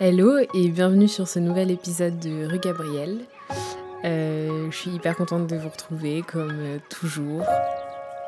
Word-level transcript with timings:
Hello 0.00 0.38
et 0.54 0.68
bienvenue 0.68 1.08
sur 1.08 1.26
ce 1.26 1.40
nouvel 1.40 1.72
épisode 1.72 2.20
de 2.20 2.46
Rue 2.46 2.60
Gabriel. 2.60 3.18
Euh, 4.04 4.70
je 4.70 4.76
suis 4.76 4.92
hyper 4.92 5.16
contente 5.16 5.48
de 5.48 5.56
vous 5.56 5.68
retrouver 5.68 6.22
comme 6.22 6.56
euh, 6.60 6.78
toujours. 6.88 7.42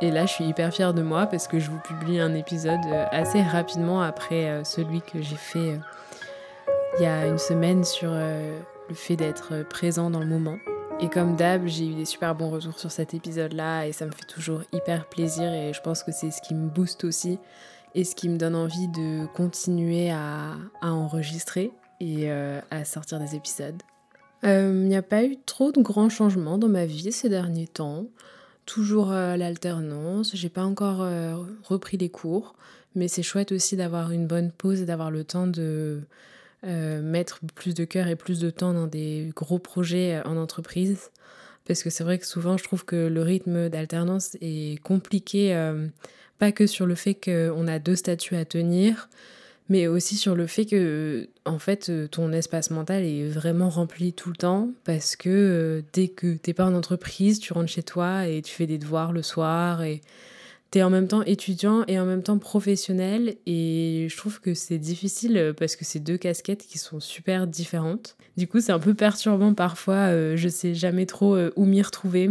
Et 0.01 0.11
là, 0.11 0.27
je 0.27 0.33
suis 0.33 0.45
hyper 0.47 0.75
fière 0.75 0.95
de 0.95 1.03
moi 1.03 1.27
parce 1.27 1.47
que 1.47 1.61
je 1.61 1.71
vous 1.71 1.79
publie 1.79 2.19
un 2.19 2.35
épisode 2.35 2.81
euh, 2.87 3.05
assez 3.13 3.41
rapidement 3.41 4.03
après 4.03 4.65
celui 4.65 5.01
que 5.01 5.23
j'ai 5.23 5.37
fait 5.37 5.79
il 6.99 7.05
y 7.05 7.07
a 7.07 7.29
une 7.29 7.39
semaine 7.39 7.85
sur 7.85 8.11
le 8.11 8.95
fait 8.95 9.15
d'être 9.15 9.63
présent 9.69 10.11
dans 10.11 10.19
le 10.19 10.27
moment. 10.27 10.57
Et 10.99 11.09
comme 11.09 11.37
d'hab, 11.37 11.69
j'ai 11.69 11.87
eu 11.87 11.95
des 11.95 12.05
super 12.05 12.35
bons 12.35 12.51
retours 12.51 12.81
sur 12.81 12.91
cet 12.91 13.15
épisode-là 13.15 13.87
et 13.87 13.93
ça 13.93 14.07
me 14.07 14.11
fait 14.11 14.27
toujours 14.27 14.63
hyper 14.73 15.07
plaisir 15.07 15.53
et 15.55 15.73
je 15.73 15.81
pense 15.81 16.03
que 16.03 16.11
c'est 16.11 16.33
ce 16.33 16.43
qui 16.43 16.55
me 16.55 16.69
booste 16.69 17.05
aussi 17.05 17.39
et 17.95 18.05
ce 18.05 18.15
qui 18.15 18.29
me 18.29 18.37
donne 18.37 18.55
envie 18.55 18.89
de 18.89 19.27
continuer 19.35 20.11
à, 20.11 20.57
enregistrer 20.83 21.73
et 22.01 22.31
euh, 22.31 22.61
à 22.71 22.85
sortir 22.85 23.19
des 23.19 23.35
épisodes. 23.35 23.83
Euh, 24.45 24.73
il 24.75 24.89
n'y 24.89 24.97
a 24.97 25.03
pas 25.03 25.25
eu 25.25 25.37
trop 25.45 25.71
de 25.71 25.83
grands 25.83 26.09
changements 26.09 26.57
dans 26.57 26.69
ma 26.69 26.87
vie 26.87 27.13
ces 27.13 27.29
derniers 27.29 27.69
temps. 27.69 28.07
Toujours 28.65 29.13
euh, 29.13 29.37
l'alternance, 29.37 30.35
j'ai 30.35 30.49
pas 30.49 30.63
encore 30.63 31.07
repris 31.65 31.97
les 31.97 32.09
cours, 32.09 32.55
mais 32.95 33.09
c'est 33.09 33.23
chouette 33.23 33.53
aussi 33.53 33.77
d'avoir 33.77 34.13
une 34.13 34.27
bonne 34.27 34.53
pause 34.53 34.81
et 34.83 34.87
d'avoir 34.87 35.11
le 35.11 35.25
temps 35.25 35.47
de 35.47 36.01
mettre 36.63 37.41
plus 37.55 37.75
de 37.75 37.85
cœur 37.85 38.07
et 38.07 38.17
plus 38.17 38.39
de 38.39 38.51
temps 38.51 38.75
dans 38.75 38.87
des 38.87 39.33
gros 39.35 39.59
projets 39.59 40.21
en 40.27 40.37
entreprise. 40.37 41.11
Parce 41.67 41.83
que 41.83 41.91
c'est 41.91 42.05
vrai 42.05 42.19
que 42.19 42.27
souvent 42.27 42.57
je 42.57 42.65
trouve 42.65 42.85
que 42.85 43.09
le 43.09 43.23
rythme 43.23 43.69
d'alternance 43.69 44.37
est 44.41 44.83
compliqué 44.83 45.55
pas 46.41 46.51
que 46.51 46.67
sur 46.67 46.87
le 46.87 46.97
fait 46.97 47.15
qu'on 47.15 47.69
a 47.69 47.79
deux 47.79 47.95
statuts 47.95 48.35
à 48.35 48.45
tenir, 48.45 49.09
mais 49.69 49.87
aussi 49.87 50.17
sur 50.17 50.35
le 50.35 50.49
fait 50.49 50.65
que 50.67 51.29
en 51.45 51.61
fait 51.61 51.93
ton 52.11 52.33
espace 52.33 52.71
mental 52.71 53.05
est 53.05 53.29
vraiment 53.29 53.69
rempli 53.69 54.13
tout 54.13 54.31
le 54.31 54.37
temps 54.37 54.71
parce 54.85 55.15
que 55.15 55.29
euh, 55.29 55.83
dès 55.93 56.09
que 56.09 56.35
t'es 56.35 56.55
pas 56.55 56.65
en 56.65 56.75
entreprise, 56.75 57.39
tu 57.39 57.53
rentres 57.53 57.71
chez 57.71 57.85
toi 57.85 58.27
et 58.27 58.43
tu 58.43 58.53
fais 58.53 58.67
des 58.67 58.79
devoirs 58.79 59.13
le 59.13 59.23
soir 59.23 59.83
et 59.83 60.01
t'es 60.71 60.83
en 60.83 60.91
même 60.91 61.09
temps 61.09 61.23
étudiant 61.23 61.85
et 61.89 62.01
en 62.01 62.07
même 62.07 62.23
temps 62.23 62.39
professionnel 62.39 63.37
et 63.47 64.07
je 64.09 64.17
trouve 64.17 64.41
que 64.41 64.55
c'est 64.55 64.79
difficile 64.79 65.55
parce 65.59 65.77
que 65.77 65.85
c'est 65.85 66.01
deux 66.01 66.17
casquettes 66.17 66.67
qui 66.67 66.79
sont 66.79 67.01
super 67.01 67.47
différentes. 67.47 68.17
Du 68.37 68.47
coup, 68.47 68.61
c'est 68.61 68.73
un 68.73 68.79
peu 68.79 68.95
perturbant 68.95 69.53
parfois, 69.53 70.09
euh, 70.11 70.37
je 70.37 70.49
sais 70.49 70.75
jamais 70.75 71.07
trop 71.07 71.35
euh, 71.35 71.53
où 71.57 71.65
m'y 71.65 71.83
retrouver. 71.83 72.31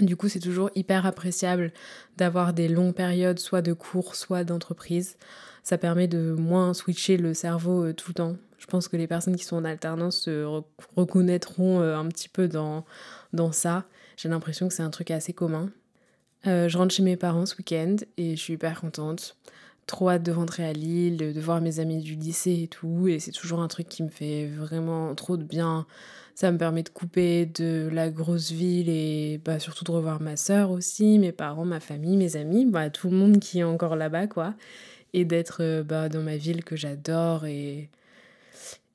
Du 0.00 0.16
coup, 0.16 0.28
c'est 0.28 0.40
toujours 0.40 0.70
hyper 0.74 1.06
appréciable 1.06 1.72
d'avoir 2.16 2.52
des 2.52 2.68
longues 2.68 2.94
périodes, 2.94 3.38
soit 3.38 3.62
de 3.62 3.72
cours, 3.72 4.16
soit 4.16 4.42
d'entreprise. 4.42 5.16
Ça 5.62 5.78
permet 5.78 6.08
de 6.08 6.32
moins 6.32 6.74
switcher 6.74 7.16
le 7.16 7.32
cerveau 7.32 7.84
euh, 7.84 7.92
tout 7.92 8.10
le 8.10 8.14
temps. 8.14 8.36
Je 8.58 8.66
pense 8.66 8.88
que 8.88 8.96
les 8.96 9.06
personnes 9.06 9.36
qui 9.36 9.44
sont 9.44 9.56
en 9.56 9.64
alternance 9.64 10.20
se 10.22 10.44
reconnaîtront 10.96 11.80
euh, 11.80 11.96
un 11.96 12.06
petit 12.08 12.28
peu 12.28 12.48
dans, 12.48 12.84
dans 13.32 13.52
ça. 13.52 13.84
J'ai 14.16 14.28
l'impression 14.28 14.68
que 14.68 14.74
c'est 14.74 14.82
un 14.82 14.90
truc 14.90 15.10
assez 15.10 15.32
commun. 15.32 15.70
Euh, 16.46 16.68
je 16.68 16.76
rentre 16.76 16.94
chez 16.94 17.02
mes 17.02 17.16
parents 17.16 17.46
ce 17.46 17.56
week-end 17.56 17.96
et 18.16 18.36
je 18.36 18.40
suis 18.40 18.54
hyper 18.54 18.80
contente. 18.80 19.36
Trop 19.86 20.10
hâte 20.10 20.22
de 20.22 20.32
rentrer 20.32 20.64
à 20.64 20.72
Lille, 20.72 21.16
de 21.16 21.40
voir 21.40 21.60
mes 21.60 21.80
amis 21.80 22.00
du 22.02 22.14
lycée 22.14 22.62
et 22.62 22.68
tout. 22.68 23.08
Et 23.08 23.18
c'est 23.18 23.32
toujours 23.32 23.60
un 23.60 23.68
truc 23.68 23.88
qui 23.88 24.02
me 24.02 24.08
fait 24.08 24.46
vraiment 24.46 25.14
trop 25.14 25.36
de 25.36 25.44
bien 25.44 25.86
ça 26.34 26.50
me 26.50 26.58
permet 26.58 26.82
de 26.82 26.88
couper 26.88 27.46
de 27.46 27.88
la 27.92 28.10
grosse 28.10 28.50
ville 28.50 28.88
et 28.88 29.40
bah, 29.44 29.58
surtout 29.60 29.84
de 29.84 29.92
revoir 29.92 30.20
ma 30.20 30.36
soeur 30.36 30.70
aussi, 30.70 31.18
mes 31.18 31.32
parents, 31.32 31.64
ma 31.64 31.80
famille, 31.80 32.16
mes 32.16 32.36
amis, 32.36 32.66
bah, 32.66 32.90
tout 32.90 33.08
le 33.08 33.16
monde 33.16 33.38
qui 33.38 33.60
est 33.60 33.64
encore 33.64 33.96
là-bas, 33.96 34.26
quoi. 34.26 34.54
Et 35.12 35.24
d'être 35.24 35.58
euh, 35.60 35.84
bah, 35.84 36.08
dans 36.08 36.22
ma 36.22 36.36
ville 36.36 36.64
que 36.64 36.74
j'adore 36.74 37.46
et, 37.46 37.88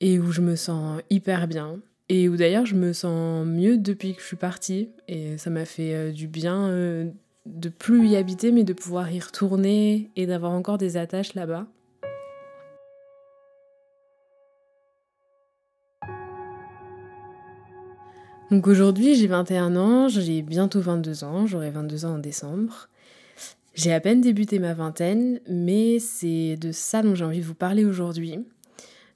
et 0.00 0.18
où 0.18 0.32
je 0.32 0.42
me 0.42 0.54
sens 0.54 1.00
hyper 1.08 1.48
bien. 1.48 1.80
Et 2.10 2.28
où 2.28 2.36
d'ailleurs 2.36 2.66
je 2.66 2.74
me 2.74 2.92
sens 2.92 3.46
mieux 3.46 3.78
depuis 3.78 4.14
que 4.14 4.20
je 4.20 4.26
suis 4.26 4.36
partie. 4.36 4.90
Et 5.08 5.38
ça 5.38 5.48
m'a 5.48 5.64
fait 5.64 5.94
euh, 5.94 6.12
du 6.12 6.26
bien 6.26 6.68
euh, 6.68 7.10
de 7.46 7.68
plus 7.68 8.06
y 8.08 8.16
habiter, 8.16 8.52
mais 8.52 8.64
de 8.64 8.72
pouvoir 8.72 9.10
y 9.10 9.20
retourner 9.20 10.10
et 10.16 10.26
d'avoir 10.26 10.52
encore 10.52 10.78
des 10.78 10.96
attaches 10.96 11.34
là-bas. 11.34 11.66
Donc 18.50 18.66
aujourd'hui, 18.66 19.14
j'ai 19.14 19.28
21 19.28 19.76
ans, 19.76 20.08
j'ai 20.08 20.42
bientôt 20.42 20.80
22 20.80 21.22
ans, 21.22 21.46
j'aurai 21.46 21.70
22 21.70 22.04
ans 22.04 22.14
en 22.14 22.18
décembre. 22.18 22.88
J'ai 23.74 23.92
à 23.92 24.00
peine 24.00 24.20
débuté 24.20 24.58
ma 24.58 24.74
vingtaine, 24.74 25.38
mais 25.48 26.00
c'est 26.00 26.56
de 26.56 26.72
ça 26.72 27.02
dont 27.02 27.14
j'ai 27.14 27.24
envie 27.24 27.38
de 27.38 27.44
vous 27.44 27.54
parler 27.54 27.84
aujourd'hui. 27.84 28.44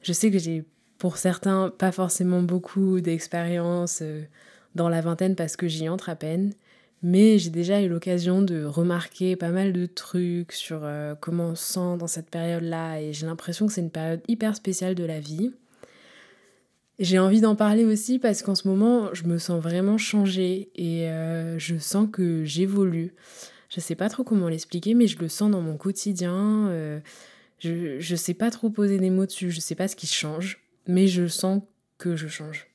Je 0.03 0.13
sais 0.13 0.31
que 0.31 0.39
j'ai 0.39 0.65
pour 0.99 1.17
certains 1.17 1.71
pas 1.71 1.91
forcément 1.91 2.43
beaucoup 2.43 3.01
d'expérience 3.01 3.99
euh, 4.03 4.23
dans 4.77 4.89
la 4.89 5.01
vingtaine 5.01 5.35
parce 5.35 5.57
que 5.57 5.67
j'y 5.67 5.89
entre 5.89 6.09
à 6.09 6.15
peine, 6.15 6.55
mais 7.05 7.39
j'ai 7.39 7.51
déjà 7.51 7.83
eu 7.83 7.89
l'occasion 7.89 8.41
de 8.41 8.65
remarquer 8.65 9.37
pas 9.37 9.51
mal 9.51 9.75
de 9.75 9.85
trucs 9.85 10.53
sur 10.53 10.81
euh, 10.85 11.15
comment 11.15 11.49
on 11.49 11.55
se 11.55 11.75
sent 11.75 11.99
dans 11.99 12.07
cette 12.07 12.31
période-là 12.31 12.99
et 13.03 13.13
j'ai 13.13 13.27
l'impression 13.27 13.67
que 13.67 13.75
c'est 13.75 13.83
une 13.83 13.91
période 13.91 14.23
hyper 14.27 14.57
spéciale 14.57 14.95
de 14.95 15.05
la 15.05 15.21
vie. 15.21 15.53
J'ai 16.99 17.19
envie 17.19 17.43
d'en 17.43 17.57
parler 17.57 17.85
aussi 17.85 18.19
parce 18.19 18.41
qu'en 18.41 18.55
ce 18.55 18.67
moment, 18.67 19.13
je 19.13 19.25
me 19.25 19.37
sens 19.37 19.63
vraiment 19.63 19.99
changée 19.99 20.71
et 20.77 21.11
euh, 21.11 21.59
je 21.59 21.77
sens 21.77 22.09
que 22.11 22.43
j'évolue. 22.45 23.13
Je 23.69 23.81
sais 23.81 23.97
pas 23.97 24.09
trop 24.09 24.25
comment 24.25 24.49
l'expliquer, 24.49 24.95
mais 24.95 25.07
je 25.07 25.19
le 25.19 25.29
sens 25.29 25.51
dans 25.51 25.61
mon 25.61 25.77
quotidien. 25.77 26.69
Euh, 26.69 27.01
je, 27.59 28.01
je 28.01 28.17
sais 28.17 28.35
pas 28.35 28.51
trop 28.51 28.71
poser 28.71 28.97
des 28.97 29.11
mots 29.11 29.27
dessus, 29.27 29.51
je 29.51 29.61
sais 29.61 29.75
pas 29.75 29.89
ce 29.89 29.97
qui 29.97 30.07
change, 30.07 30.65
mais 30.87 31.07
je 31.07 31.27
sens 31.27 31.61
que 31.99 32.17
je 32.17 32.29
change. 32.29 32.74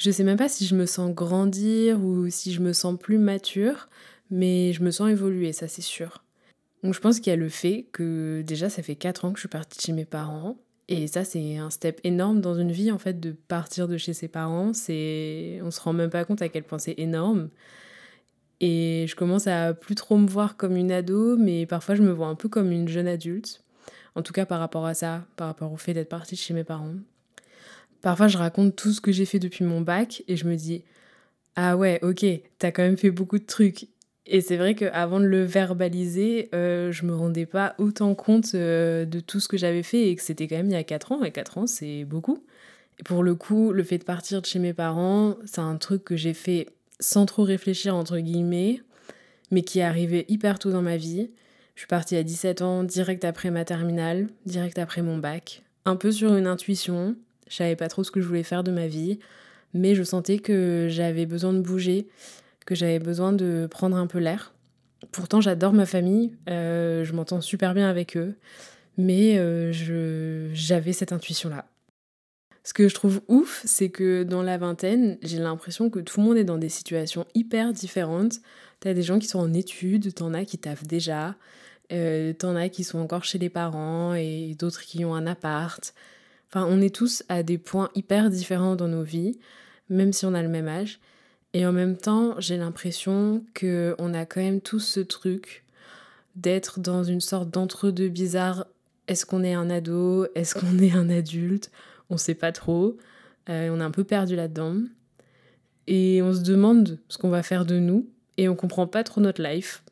Je 0.00 0.10
sais 0.10 0.24
même 0.24 0.38
pas 0.38 0.48
si 0.48 0.64
je 0.66 0.74
me 0.74 0.86
sens 0.86 1.14
grandir 1.14 2.02
ou 2.02 2.30
si 2.30 2.54
je 2.54 2.60
me 2.60 2.72
sens 2.72 2.98
plus 2.98 3.18
mature, 3.18 3.90
mais 4.30 4.72
je 4.72 4.82
me 4.82 4.90
sens 4.90 5.10
évoluer, 5.10 5.52
ça 5.52 5.68
c'est 5.68 5.82
sûr. 5.82 6.24
Donc 6.82 6.94
je 6.94 7.00
pense 7.00 7.20
qu'il 7.20 7.30
y 7.30 7.34
a 7.34 7.36
le 7.36 7.50
fait 7.50 7.86
que 7.92 8.42
déjà 8.46 8.70
ça 8.70 8.82
fait 8.82 8.96
4 8.96 9.26
ans 9.26 9.32
que 9.32 9.36
je 9.36 9.42
suis 9.42 9.48
partie 9.48 9.78
chez 9.78 9.92
mes 9.92 10.06
parents 10.06 10.56
et 10.92 11.06
ça, 11.06 11.24
c'est 11.24 11.56
un 11.56 11.70
step 11.70 12.00
énorme 12.02 12.40
dans 12.40 12.56
une 12.56 12.72
vie, 12.72 12.90
en 12.90 12.98
fait, 12.98 13.20
de 13.20 13.30
partir 13.30 13.86
de 13.86 13.96
chez 13.96 14.12
ses 14.12 14.26
parents. 14.26 14.72
C'est... 14.74 15.60
On 15.62 15.70
se 15.70 15.80
rend 15.80 15.92
même 15.92 16.10
pas 16.10 16.24
compte 16.24 16.42
à 16.42 16.48
quel 16.48 16.64
point 16.64 16.80
c'est 16.80 16.96
énorme. 16.98 17.50
Et 18.60 19.06
je 19.08 19.14
commence 19.16 19.46
à 19.46 19.72
plus 19.72 19.94
trop 19.94 20.16
me 20.18 20.26
voir 20.28 20.56
comme 20.56 20.76
une 20.76 20.92
ado, 20.92 21.36
mais 21.36 21.66
parfois 21.66 21.94
je 21.94 22.02
me 22.02 22.10
vois 22.10 22.26
un 22.26 22.34
peu 22.34 22.48
comme 22.48 22.72
une 22.72 22.88
jeune 22.88 23.08
adulte. 23.08 23.62
En 24.16 24.22
tout 24.22 24.32
cas, 24.32 24.46
par 24.46 24.60
rapport 24.60 24.86
à 24.86 24.94
ça, 24.94 25.24
par 25.36 25.46
rapport 25.48 25.72
au 25.72 25.76
fait 25.76 25.94
d'être 25.94 26.08
partie 26.08 26.34
de 26.34 26.40
chez 26.40 26.54
mes 26.54 26.64
parents. 26.64 26.94
Parfois, 28.02 28.28
je 28.28 28.38
raconte 28.38 28.76
tout 28.76 28.92
ce 28.92 29.00
que 29.00 29.12
j'ai 29.12 29.24
fait 29.24 29.38
depuis 29.38 29.64
mon 29.64 29.80
bac 29.80 30.22
et 30.28 30.36
je 30.36 30.46
me 30.46 30.56
dis 30.56 30.84
Ah 31.56 31.76
ouais, 31.76 31.98
ok, 32.02 32.24
t'as 32.58 32.70
quand 32.70 32.82
même 32.82 32.96
fait 32.96 33.10
beaucoup 33.10 33.38
de 33.38 33.46
trucs. 33.46 33.88
Et 34.26 34.40
c'est 34.40 34.56
vrai 34.56 34.74
qu'avant 34.74 35.18
de 35.18 35.24
le 35.24 35.42
verbaliser, 35.42 36.50
euh, 36.54 36.92
je 36.92 37.04
me 37.04 37.14
rendais 37.14 37.46
pas 37.46 37.74
autant 37.78 38.14
compte 38.14 38.54
euh, 38.54 39.04
de 39.04 39.18
tout 39.18 39.40
ce 39.40 39.48
que 39.48 39.56
j'avais 39.56 39.82
fait 39.82 40.08
et 40.08 40.16
que 40.16 40.22
c'était 40.22 40.46
quand 40.46 40.56
même 40.56 40.66
il 40.66 40.72
y 40.72 40.76
a 40.76 40.84
4 40.84 41.12
ans. 41.12 41.24
Et 41.24 41.32
4 41.32 41.58
ans, 41.58 41.66
c'est 41.66 42.04
beaucoup. 42.04 42.44
Et 43.00 43.02
pour 43.02 43.22
le 43.22 43.34
coup, 43.34 43.72
le 43.72 43.82
fait 43.82 43.98
de 43.98 44.04
partir 44.04 44.40
de 44.40 44.46
chez 44.46 44.58
mes 44.58 44.72
parents, 44.72 45.36
c'est 45.46 45.60
un 45.60 45.76
truc 45.76 46.04
que 46.04 46.16
j'ai 46.16 46.34
fait 46.34 46.68
sans 47.00 47.26
trop 47.26 47.42
réfléchir, 47.42 47.96
entre 47.96 48.18
guillemets, 48.18 48.82
mais 49.50 49.62
qui 49.62 49.80
est 49.80 49.84
arrivé 49.84 50.26
hyper 50.28 50.58
tôt 50.58 50.70
dans 50.70 50.82
ma 50.82 50.96
vie. 50.96 51.30
Je 51.74 51.80
suis 51.80 51.88
partie 51.88 52.14
à 52.16 52.22
17 52.22 52.62
ans, 52.62 52.84
direct 52.84 53.24
après 53.24 53.50
ma 53.50 53.64
terminale, 53.64 54.28
direct 54.44 54.78
après 54.78 55.02
mon 55.02 55.18
bac. 55.18 55.62
Un 55.86 55.96
peu 55.96 56.12
sur 56.12 56.36
une 56.36 56.46
intuition. 56.46 57.16
Je 57.50 57.56
savais 57.56 57.76
pas 57.76 57.88
trop 57.88 58.02
ce 58.02 58.10
que 58.10 58.22
je 58.22 58.26
voulais 58.26 58.42
faire 58.42 58.64
de 58.64 58.70
ma 58.70 58.86
vie, 58.86 59.18
mais 59.74 59.94
je 59.94 60.02
sentais 60.02 60.38
que 60.38 60.86
j'avais 60.88 61.26
besoin 61.26 61.52
de 61.52 61.60
bouger 61.60 62.08
que 62.70 62.76
j'avais 62.76 63.00
besoin 63.00 63.32
de 63.32 63.66
prendre 63.68 63.96
un 63.96 64.06
peu 64.06 64.18
l'air. 64.18 64.54
Pourtant, 65.10 65.40
j'adore 65.40 65.72
ma 65.72 65.86
famille, 65.86 66.36
euh, 66.48 67.04
je 67.04 67.12
m'entends 67.12 67.40
super 67.40 67.74
bien 67.74 67.88
avec 67.88 68.16
eux, 68.16 68.36
mais 68.96 69.38
euh, 69.38 69.72
j'avais 70.54 70.92
cette 70.92 71.12
intuition-là. 71.12 71.66
Ce 72.62 72.72
que 72.72 72.88
je 72.88 72.94
trouve 72.94 73.22
ouf, 73.26 73.62
c'est 73.64 73.88
que 73.88 74.22
dans 74.22 74.42
la 74.42 74.56
vingtaine, 74.56 75.18
j'ai 75.22 75.38
l'impression 75.38 75.90
que 75.90 75.98
tout 75.98 76.20
le 76.20 76.26
monde 76.26 76.36
est 76.36 76.44
dans 76.44 76.58
des 76.58 76.68
situations 76.68 77.26
hyper 77.34 77.72
différentes. 77.72 78.34
T'as 78.78 78.94
des 78.94 79.02
gens 79.02 79.18
qui 79.18 79.26
sont 79.26 79.40
en 79.40 79.52
études, 79.52 80.14
t'en 80.14 80.32
as 80.34 80.44
qui 80.44 80.58
taffent 80.58 80.86
déjà, 80.86 81.34
euh, 81.90 82.34
t'en 82.34 82.54
as 82.54 82.68
qui 82.68 82.84
sont 82.84 82.98
encore 82.98 83.24
chez 83.24 83.38
les 83.38 83.48
parents 83.48 84.14
et 84.14 84.54
d'autres 84.56 84.82
qui 84.82 85.04
ont 85.04 85.14
un 85.14 85.26
appart. 85.26 85.92
Enfin, 86.52 86.66
on 86.68 86.80
est 86.80 86.94
tous 86.94 87.22
à 87.28 87.42
des 87.42 87.58
points 87.58 87.90
hyper 87.94 88.28
différents 88.28 88.74
dans 88.74 88.88
nos 88.88 89.04
vies, 89.04 89.38
même 89.88 90.12
si 90.12 90.26
on 90.26 90.34
a 90.34 90.42
le 90.42 90.48
même 90.48 90.68
âge. 90.68 91.00
Et 91.52 91.64
en 91.64 91.72
même 91.72 91.96
temps, 91.96 92.34
j'ai 92.38 92.56
l'impression 92.56 93.44
que 93.54 93.94
on 93.98 94.14
a 94.14 94.24
quand 94.26 94.40
même 94.40 94.60
tous 94.60 94.80
ce 94.80 95.00
truc 95.00 95.64
d'être 96.36 96.80
dans 96.80 97.04
une 97.04 97.20
sorte 97.20 97.50
d'entre-deux 97.50 98.08
bizarre. 98.08 98.66
Est-ce 99.08 99.26
qu'on 99.26 99.42
est 99.42 99.54
un 99.54 99.70
ado? 99.70 100.26
Est-ce 100.34 100.54
qu'on 100.54 100.78
est 100.78 100.92
un 100.92 101.10
adulte? 101.10 101.70
On 102.08 102.16
sait 102.16 102.34
pas 102.34 102.52
trop. 102.52 102.96
Euh, 103.48 103.70
on 103.70 103.80
est 103.80 103.84
un 103.84 103.90
peu 103.90 104.04
perdu 104.04 104.36
là-dedans. 104.36 104.76
Et 105.86 106.22
on 106.22 106.32
se 106.32 106.42
demande 106.42 106.98
ce 107.08 107.18
qu'on 107.18 107.30
va 107.30 107.42
faire 107.42 107.64
de 107.64 107.78
nous. 107.78 108.08
Et 108.36 108.48
on 108.48 108.54
comprend 108.54 108.86
pas 108.86 109.02
trop 109.02 109.20
notre 109.20 109.42
life. 109.42 109.82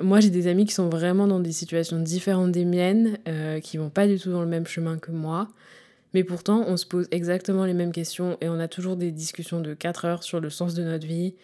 Moi, 0.00 0.20
j'ai 0.20 0.30
des 0.30 0.46
amis 0.46 0.64
qui 0.64 0.74
sont 0.74 0.88
vraiment 0.88 1.26
dans 1.26 1.40
des 1.40 1.52
situations 1.52 1.98
différentes 1.98 2.52
des 2.52 2.64
miennes, 2.64 3.18
euh, 3.26 3.58
qui 3.58 3.78
vont 3.78 3.90
pas 3.90 4.06
du 4.06 4.18
tout 4.18 4.30
dans 4.30 4.42
le 4.42 4.46
même 4.46 4.66
chemin 4.66 4.96
que 4.98 5.10
moi. 5.10 5.48
Mais 6.14 6.24
pourtant, 6.24 6.64
on 6.66 6.76
se 6.76 6.86
pose 6.86 7.08
exactement 7.10 7.64
les 7.64 7.74
mêmes 7.74 7.92
questions 7.92 8.38
et 8.40 8.48
on 8.48 8.58
a 8.60 8.68
toujours 8.68 8.96
des 8.96 9.10
discussions 9.10 9.60
de 9.60 9.74
4 9.74 10.04
heures 10.04 10.22
sur 10.22 10.40
le 10.40 10.50
sens 10.50 10.74
de 10.74 10.82
notre 10.82 11.06
vie 11.06 11.34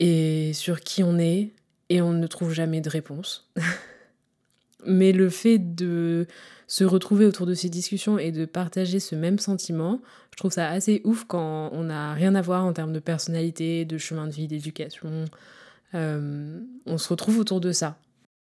et 0.00 0.52
sur 0.54 0.80
qui 0.80 1.02
on 1.02 1.18
est 1.18 1.50
et 1.90 2.00
on 2.00 2.12
ne 2.12 2.26
trouve 2.26 2.52
jamais 2.52 2.80
de 2.80 2.88
réponse. 2.88 3.50
Mais 4.86 5.12
le 5.12 5.28
fait 5.28 5.58
de 5.58 6.26
se 6.68 6.84
retrouver 6.84 7.26
autour 7.26 7.46
de 7.46 7.54
ces 7.54 7.68
discussions 7.68 8.18
et 8.18 8.32
de 8.32 8.44
partager 8.44 9.00
ce 9.00 9.14
même 9.14 9.38
sentiment, 9.38 10.00
je 10.30 10.36
trouve 10.36 10.52
ça 10.52 10.68
assez 10.68 11.00
ouf 11.04 11.24
quand 11.24 11.70
on 11.72 11.84
n'a 11.84 12.14
rien 12.14 12.34
à 12.34 12.42
voir 12.42 12.64
en 12.64 12.72
termes 12.72 12.92
de 12.92 13.00
personnalité, 13.00 13.84
de 13.84 13.98
chemin 13.98 14.26
de 14.26 14.32
vie, 14.32 14.46
d'éducation. 14.46 15.26
Euh, 15.94 16.60
on 16.86 16.98
se 16.98 17.08
retrouve 17.08 17.38
autour 17.38 17.60
de 17.60 17.72
ça. 17.72 17.98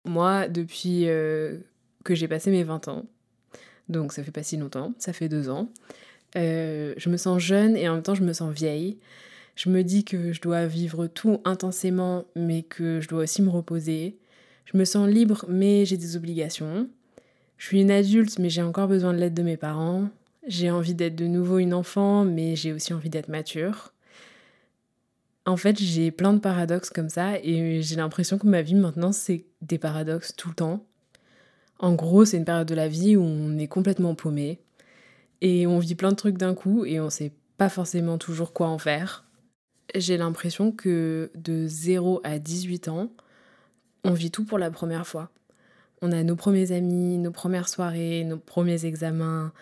Moi, 0.05 0.47
depuis 0.47 1.07
euh, 1.07 1.57
que 2.03 2.15
j'ai 2.15 2.27
passé 2.27 2.51
mes 2.51 2.63
20 2.63 2.87
ans, 2.87 3.05
donc 3.89 4.13
ça 4.13 4.23
fait 4.23 4.31
pas 4.31 4.43
si 4.43 4.57
longtemps, 4.57 4.93
ça 4.99 5.13
fait 5.13 5.29
deux 5.29 5.49
ans, 5.49 5.69
euh, 6.37 6.93
je 6.97 7.09
me 7.09 7.17
sens 7.17 7.41
jeune 7.41 7.77
et 7.77 7.87
en 7.87 7.95
même 7.95 8.03
temps 8.03 8.15
je 8.15 8.23
me 8.23 8.33
sens 8.33 8.53
vieille. 8.53 8.97
Je 9.55 9.69
me 9.69 9.83
dis 9.83 10.03
que 10.03 10.33
je 10.33 10.41
dois 10.41 10.65
vivre 10.65 11.07
tout 11.07 11.39
intensément, 11.45 12.25
mais 12.35 12.63
que 12.63 12.99
je 12.99 13.07
dois 13.07 13.23
aussi 13.23 13.41
me 13.41 13.49
reposer. 13.49 14.17
Je 14.65 14.77
me 14.77 14.83
sens 14.83 15.07
libre, 15.07 15.45
mais 15.47 15.85
j'ai 15.85 15.97
des 15.97 16.17
obligations. 16.17 16.89
Je 17.57 17.67
suis 17.67 17.81
une 17.81 17.91
adulte, 17.91 18.37
mais 18.37 18.49
j'ai 18.49 18.63
encore 18.63 18.89
besoin 18.89 19.13
de 19.13 19.17
l'aide 19.19 19.33
de 19.33 19.43
mes 19.43 19.55
parents. 19.55 20.09
J'ai 20.45 20.71
envie 20.71 20.93
d'être 20.93 21.15
de 21.15 21.27
nouveau 21.27 21.59
une 21.59 21.73
enfant, 21.73 22.25
mais 22.25 22.57
j'ai 22.57 22.73
aussi 22.73 22.93
envie 22.93 23.09
d'être 23.09 23.29
mature. 23.29 23.93
En 25.45 25.57
fait, 25.57 25.77
j'ai 25.79 26.11
plein 26.11 26.33
de 26.33 26.39
paradoxes 26.39 26.89
comme 26.89 27.09
ça 27.09 27.37
et 27.39 27.81
j'ai 27.81 27.95
l'impression 27.95 28.37
que 28.37 28.47
ma 28.47 28.63
vie 28.63 28.75
maintenant, 28.75 29.11
c'est 29.11 29.45
des 29.61 29.77
paradoxes 29.77 30.35
tout 30.35 30.49
le 30.49 30.55
temps. 30.55 30.85
En 31.77 31.93
gros, 31.93 32.25
c'est 32.25 32.37
une 32.37 32.45
période 32.45 32.67
de 32.67 32.75
la 32.75 32.87
vie 32.87 33.15
où 33.15 33.21
on 33.21 33.57
est 33.57 33.67
complètement 33.67 34.15
paumé 34.15 34.59
et 35.41 35.67
on 35.67 35.77
vit 35.79 35.95
plein 35.95 36.09
de 36.09 36.15
trucs 36.15 36.37
d'un 36.37 36.55
coup 36.55 36.85
et 36.85 36.99
on 36.99 37.09
sait 37.09 37.31
pas 37.57 37.69
forcément 37.69 38.17
toujours 38.17 38.53
quoi 38.53 38.67
en 38.67 38.79
faire. 38.79 39.25
J'ai 39.93 40.17
l'impression 40.17 40.71
que 40.71 41.31
de 41.35 41.67
0 41.67 42.21
à 42.23 42.39
18 42.39 42.87
ans, 42.87 43.11
on 44.03 44.13
vit 44.13 44.31
tout 44.31 44.45
pour 44.45 44.57
la 44.57 44.71
première 44.71 45.05
fois. 45.05 45.29
On 46.01 46.11
a 46.11 46.23
nos 46.23 46.35
premiers 46.35 46.71
amis, 46.71 47.17
nos 47.17 47.31
premières 47.31 47.69
soirées, 47.69 48.23
nos 48.23 48.37
premiers 48.37 48.85
examens, 48.85 49.53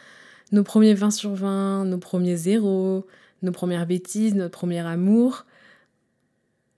nos 0.52 0.64
premiers 0.64 0.94
20 0.94 1.12
sur 1.12 1.34
20, 1.34 1.86
nos 1.86 1.98
premiers 1.98 2.38
zéros, 2.38 3.06
nos 3.42 3.52
premières 3.52 3.86
bêtises, 3.86 4.34
notre 4.34 4.58
premier 4.58 4.80
amour. 4.80 5.46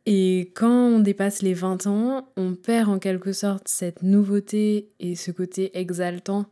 Et 0.06 0.52
quand 0.54 0.90
on 0.90 1.00
dépasse 1.00 1.42
les 1.42 1.54
20 1.54 1.88
ans, 1.88 2.30
on 2.38 2.54
perd 2.54 2.90
en 2.90 3.00
quelque 3.00 3.34
sorte 3.34 3.68
cette 3.68 4.04
nouveauté 4.04 4.90
et 5.00 5.16
ce 5.16 5.32
côté 5.32 5.78
exaltant 5.78 6.46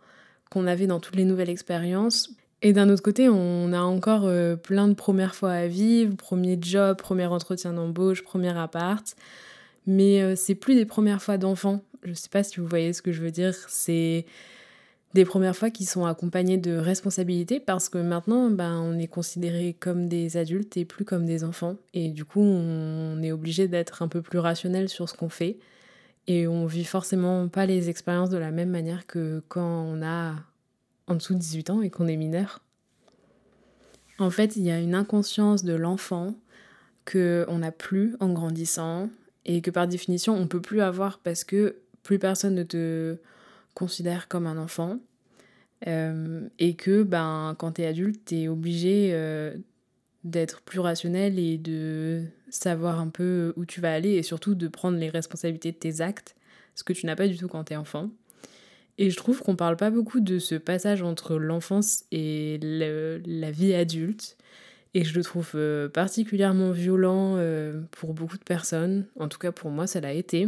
qu'on 0.50 0.66
avait 0.66 0.88
dans 0.88 1.00
toutes 1.00 1.16
les 1.16 1.26
nouvelles 1.26 1.50
expériences. 1.50 2.32
Et 2.64 2.74
d'un 2.74 2.90
autre 2.90 3.04
côté, 3.04 3.30
on 3.30 3.74
a 3.74 3.82
encore 3.82 4.26
euh, 4.26 4.56
plein 4.56 4.88
de 4.88 4.94
premières 4.94 5.36
fois 5.36 5.52
à 5.52 5.68
vivre, 5.68 6.16
premier 6.16 6.58
job, 6.60 6.98
premier 6.98 7.26
entretien 7.26 7.74
d'embauche, 7.74 8.24
premier 8.24 8.58
appart. 8.58 9.16
Mais 9.86 10.22
euh, 10.22 10.36
c'est 10.36 10.56
plus 10.56 10.76
des 10.76 10.86
premières 10.86 11.22
fois 11.22 11.38
d'enfant. 11.38 11.84
Je 12.04 12.14
sais 12.14 12.30
pas 12.30 12.44
si 12.44 12.60
vous 12.60 12.68
voyez 12.68 12.94
ce 12.94 13.02
que 13.02 13.12
je 13.12 13.22
veux 13.22 13.32
dire. 13.32 13.54
C'est 13.68 14.26
des 15.13 15.25
premières 15.25 15.56
fois 15.56 15.69
qui 15.69 15.86
sont 15.86 16.06
accompagnées 16.06 16.57
de 16.57 16.75
responsabilités 16.75 17.60
parce 17.60 17.88
que 17.89 18.00
maintenant, 18.00 18.50
ben, 18.50 18.80
on 18.80 18.98
est 18.98 19.07
considéré 19.07 19.75
comme 19.80 20.07
des 20.07 20.38
adultes 20.38 20.75
et 20.77 20.86
plus 20.86 21.06
comme 21.06 21.25
des 21.25 21.44
enfants. 21.44 21.75
Et 21.94 22.10
du 22.10 22.25
coup, 22.25 22.42
on 22.42 23.21
est 23.21 23.31
obligé 23.31 23.68
d'être 23.68 24.01
un 24.01 24.07
peu 24.07 24.21
plus 24.21 24.39
rationnel 24.39 24.89
sur 24.89 25.07
ce 25.10 25.15
qu'on 25.15 25.30
fait. 25.30 25.60
Et 26.27 26.48
on 26.48 26.65
vit 26.65 26.86
forcément 26.86 27.48
pas 27.48 27.65
les 27.65 27.89
expériences 27.89 28.30
de 28.30 28.38
la 28.38 28.51
même 28.51 28.69
manière 28.69 29.06
que 29.06 29.44
quand 29.50 29.86
on 29.88 30.01
a 30.01 30.33
en 31.07 31.16
dessous 31.16 31.33
de 31.33 31.39
18 31.39 31.69
ans 31.69 31.81
et 31.81 31.89
qu'on 31.89 32.07
est 32.07 32.16
mineur. 32.16 32.62
En 34.19 34.30
fait, 34.30 34.56
il 34.56 34.63
y 34.63 34.71
a 34.71 34.80
une 34.80 34.95
inconscience 34.95 35.63
de 35.63 35.74
l'enfant 35.74 36.36
que 37.06 37.45
on 37.50 37.59
n'a 37.59 37.71
plus 37.71 38.16
en 38.19 38.30
grandissant 38.30 39.09
et 39.45 39.62
que 39.62 39.69
par 39.69 39.88
définition 39.88 40.33
on 40.36 40.48
peut 40.48 40.62
plus 40.62 40.81
avoir 40.81 41.19
parce 41.19 41.44
que 41.44 41.75
plus 42.01 42.19
personne 42.19 42.56
ne 42.56 42.63
te 42.63 43.18
considère 43.74 44.28
comme 44.28 44.48
un 44.48 44.58
enfant. 44.58 45.00
Euh, 45.88 46.48
et 46.60 46.75
que 46.75 47.04
ben, 47.04 47.56
quand 47.58 47.74
tu 47.74 47.81
es 47.81 47.86
adulte, 47.86 48.22
tu 48.25 48.36
es 48.36 48.48
obligé 48.48 49.10
euh, 49.12 49.56
d'être 50.24 50.62
plus 50.62 50.80
rationnel 50.80 51.38
et 51.40 51.58
de 51.58 52.24
savoir 52.50 53.00
un 53.00 53.10
peu 53.10 53.54
où 53.58 53.66
tu 53.66 53.81
vas 53.81 53.94
aller 53.94 54.12
et 54.12 54.24
surtout 54.24 54.56
de 54.56 54.68
prendre 54.68 54.98
les 54.98 55.10
responsabilités 55.10 55.72
de 55.72 55.78
tes 55.78 56.02
actes, 56.02 56.36
ce 56.75 56.84
que 56.84 56.94
tu 56.94 57.06
n'as 57.06 57.16
pas 57.16 57.28
du 57.28 57.38
tout 57.38 57.48
quand 57.48 57.66
tu 57.66 57.74
es 57.74 57.75
enfant. 57.75 58.10
Et 58.98 59.10
je 59.10 59.18
trouve 59.18 59.42
qu'on 59.42 59.56
parle 59.56 59.76
pas 59.76 59.90
beaucoup 59.90 60.19
de 60.19 60.40
ce 60.40 60.56
passage 60.56 61.02
entre 61.02 61.36
l'enfance 61.36 62.06
et 62.12 62.60
la 62.62 63.52
vie 63.52 63.74
adulte. 63.74 64.38
Et 64.94 65.04
je 65.04 65.16
le 65.16 65.24
trouve 65.24 65.54
euh, 65.56 65.90
particulièrement 65.90 66.69
violent 66.69 67.40
pour 67.90 68.14
beaucoup 68.14 68.38
de 68.38 68.44
personnes. 68.44 69.08
En 69.19 69.28
tout 69.28 69.40
cas, 69.40 69.52
pour 69.52 69.72
moi, 69.72 69.88
ça 69.88 70.00
l'a 70.00 70.14
été. 70.14 70.48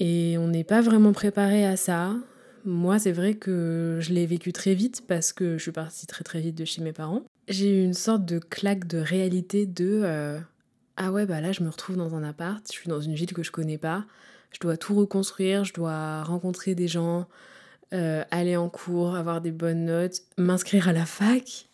Et 0.00 0.36
on 0.38 0.48
n'est 0.48 0.64
pas 0.64 0.80
vraiment 0.80 1.12
préparé 1.12 1.64
à 1.64 1.76
ça. 1.76 2.14
Moi, 2.64 2.98
c'est 2.98 3.12
vrai 3.12 3.34
que 3.34 3.98
je 4.00 4.12
l'ai 4.12 4.26
vécu 4.26 4.52
très 4.52 4.74
vite 4.74 5.02
parce 5.06 5.32
que 5.32 5.56
je 5.58 5.62
suis 5.62 5.72
partie 5.72 6.06
très 6.06 6.24
très 6.24 6.40
vite 6.40 6.56
de 6.56 6.64
chez 6.64 6.82
mes 6.82 6.92
parents. 6.92 7.22
J'ai 7.48 7.80
eu 7.80 7.84
une 7.84 7.94
sorte 7.94 8.24
de 8.24 8.38
claque 8.38 8.86
de 8.86 8.98
réalité 8.98 9.66
de 9.66 10.00
euh, 10.04 10.38
ah 10.96 11.12
ouais, 11.12 11.24
bah 11.24 11.40
là, 11.40 11.52
je 11.52 11.62
me 11.62 11.70
retrouve 11.70 11.96
dans 11.96 12.14
un 12.14 12.22
appart, 12.22 12.62
je 12.66 12.72
suis 12.72 12.88
dans 12.88 13.00
une 13.00 13.14
ville 13.14 13.32
que 13.32 13.42
je 13.42 13.50
connais 13.50 13.78
pas, 13.78 14.04
je 14.52 14.58
dois 14.60 14.76
tout 14.76 14.94
reconstruire, 14.94 15.64
je 15.64 15.72
dois 15.72 16.22
rencontrer 16.22 16.74
des 16.74 16.88
gens, 16.88 17.26
euh, 17.94 18.22
aller 18.30 18.56
en 18.56 18.68
cours, 18.68 19.16
avoir 19.16 19.40
des 19.40 19.50
bonnes 19.50 19.86
notes, 19.86 20.20
m'inscrire 20.36 20.88
à 20.88 20.92
la 20.92 21.06
fac. 21.06 21.69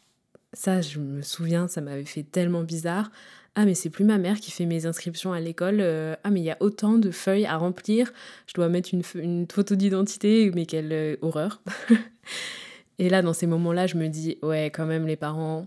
Ça, 0.57 0.81
je 0.81 0.99
me 0.99 1.21
souviens, 1.21 1.69
ça 1.69 1.83
m'avait 1.83 2.07
fait 2.07 2.23
tellement 2.23 2.63
bizarre. 2.63 3.11
Ah, 3.57 3.67
mais 3.67 3.75
c'est 3.75 3.91
plus 3.91 4.07
ma 4.07 4.17
mère 4.17 4.41
qui 4.41 4.51
fait 4.51 4.65
mes 4.65 4.87
inscriptions 4.87 5.35
à 5.35 5.39
l'école. 5.39 5.81
Euh, 5.81 6.17
ah, 6.25 6.31
mais 6.31 6.41
il 6.41 6.45
y 6.45 6.51
a 6.51 6.57
autant 6.61 6.97
de 6.97 7.11
feuilles 7.11 7.45
à 7.45 7.59
remplir. 7.59 8.11
Je 8.47 8.55
dois 8.55 8.71
mettre 8.71 8.95
une, 8.95 9.03
une 9.17 9.47
photo 9.47 9.75
d'identité, 9.75 10.51
mais 10.55 10.65
quelle 10.65 10.93
euh, 10.93 11.17
horreur. 11.21 11.61
Et 12.99 13.11
là, 13.11 13.21
dans 13.21 13.35
ces 13.35 13.47
moments-là, 13.47 13.87
je 13.87 13.99
me 13.99 14.09
dis, 14.09 14.39
ouais, 14.43 14.71
quand 14.75 14.87
même, 14.87 15.07
les 15.07 15.17
parents, 15.17 15.67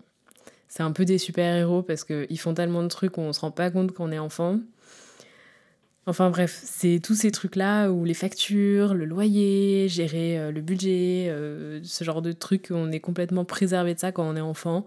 c'est 0.67 0.81
un 0.81 0.91
peu 0.91 1.05
des 1.05 1.19
super-héros 1.19 1.83
parce 1.83 2.03
qu'ils 2.03 2.39
font 2.39 2.55
tellement 2.55 2.81
de 2.81 2.87
trucs 2.87 3.11
qu'on 3.11 3.31
se 3.31 3.41
rend 3.41 3.51
pas 3.51 3.69
compte 3.69 3.91
qu'on 3.91 4.11
est 4.11 4.19
enfant. 4.19 4.59
Enfin 6.09 6.31
bref, 6.31 6.59
c'est 6.63 6.99
tous 7.03 7.13
ces 7.13 7.31
trucs-là 7.31 7.91
où 7.91 8.03
les 8.03 8.15
factures, 8.15 8.95
le 8.95 9.05
loyer, 9.05 9.87
gérer 9.87 10.39
euh, 10.39 10.51
le 10.51 10.61
budget, 10.61 11.33
ce 11.83 12.03
genre 12.03 12.21
de 12.21 12.31
trucs, 12.31 12.69
on 12.71 12.91
est 12.91 12.99
complètement 12.99 13.45
préservé 13.45 13.93
de 13.93 13.99
ça 13.99 14.11
quand 14.11 14.27
on 14.27 14.35
est 14.35 14.41
enfant. 14.41 14.85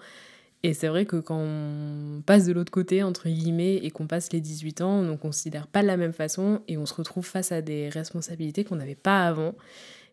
Et 0.64 0.74
c'est 0.74 0.88
vrai 0.88 1.06
que 1.06 1.16
quand 1.16 1.38
on 1.38 2.22
passe 2.24 2.46
de 2.46 2.52
l'autre 2.52 2.70
côté, 2.70 3.02
entre 3.02 3.28
guillemets, 3.28 3.76
et 3.76 3.90
qu'on 3.90 4.06
passe 4.06 4.32
les 4.32 4.40
18 4.40 4.80
ans, 4.80 4.92
on 5.00 5.02
ne 5.02 5.16
considère 5.16 5.66
pas 5.66 5.82
de 5.82 5.88
la 5.88 5.96
même 5.96 6.12
façon 6.12 6.60
et 6.68 6.78
on 6.78 6.86
se 6.86 6.94
retrouve 6.94 7.26
face 7.26 7.50
à 7.50 7.62
des 7.62 7.88
responsabilités 7.88 8.62
qu'on 8.64 8.76
n'avait 8.76 8.94
pas 8.94 9.26
avant 9.26 9.54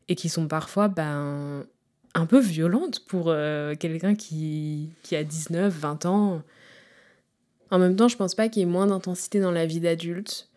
et 0.07 0.15
qui 0.15 0.27
sont 0.27 0.47
parfois 0.47 0.87
ben, 0.87 1.65
un 2.15 2.25
peu 2.25 2.39
violentes 2.39 3.05
pour 3.07 3.25
euh, 3.27 3.75
quelqu'un 3.75 4.15
qui, 4.15 4.89
qui 5.03 5.15
a 5.15 5.23
19, 5.23 5.71
20 5.71 6.05
ans. 6.07 6.41
En 7.69 7.77
même 7.77 7.95
temps, 7.95 8.07
je 8.07 8.17
pense 8.17 8.33
pas 8.33 8.49
qu'il 8.49 8.61
y 8.61 8.63
ait 8.63 8.69
moins 8.69 8.87
d'intensité 8.87 9.39
dans 9.39 9.51
la 9.51 9.67
vie 9.67 9.79
d'adulte, 9.79 10.48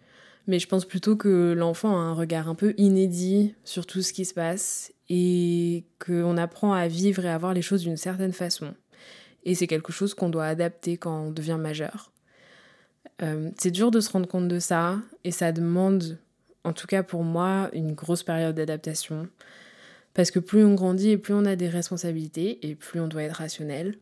mais 0.46 0.58
je 0.58 0.66
pense 0.66 0.84
plutôt 0.84 1.16
que 1.16 1.54
l'enfant 1.56 1.96
a 1.96 2.00
un 2.00 2.14
regard 2.14 2.49
un 2.49 2.54
peu 2.54 2.75
inédit 2.76 3.54
sur 3.64 3.87
tout 3.87 4.02
ce 4.02 4.12
qui 4.12 4.25
se 4.25 4.34
passe 4.34 4.92
et 5.08 5.84
qu'on 6.04 6.37
apprend 6.37 6.72
à 6.72 6.88
vivre 6.88 7.25
et 7.25 7.30
à 7.30 7.38
voir 7.38 7.54
les 7.54 7.62
choses 7.62 7.82
d'une 7.82 7.96
certaine 7.96 8.32
façon 8.32 8.75
et 9.44 9.54
c'est 9.54 9.66
quelque 9.66 9.92
chose 9.92 10.14
qu'on 10.14 10.28
doit 10.28 10.46
adapter 10.46 10.96
quand 10.96 11.26
on 11.26 11.30
devient 11.30 11.58
majeur. 11.58 12.12
Euh, 13.22 13.50
c'est 13.58 13.70
dur 13.70 13.90
de 13.90 14.00
se 14.00 14.11
rendre 14.11 14.28
compte 14.28 14.49
de 14.49 14.58
ça 14.58 14.99
et 15.25 15.30
ça 15.30 15.52
demande, 15.52 16.18
en 16.64 16.72
tout 16.72 16.87
cas 16.87 17.02
pour 17.02 17.25
moi, 17.25 17.68
une 17.72 17.92
grosse 17.92 18.22
période 18.22 18.54
d'adaptation. 18.54 19.28
Parce 20.14 20.30
que 20.30 20.38
plus 20.38 20.64
on 20.64 20.75
grandit 20.75 21.11
et 21.11 21.18
plus 21.18 21.34
on 21.34 21.44
a 21.44 21.56
des 21.56 21.68
responsabilités 21.68 22.66
et 22.66 22.75
plus 22.75 23.00
on 23.00 23.08
doit 23.08 23.22
être 23.22 23.37
rationnel. 23.37 23.96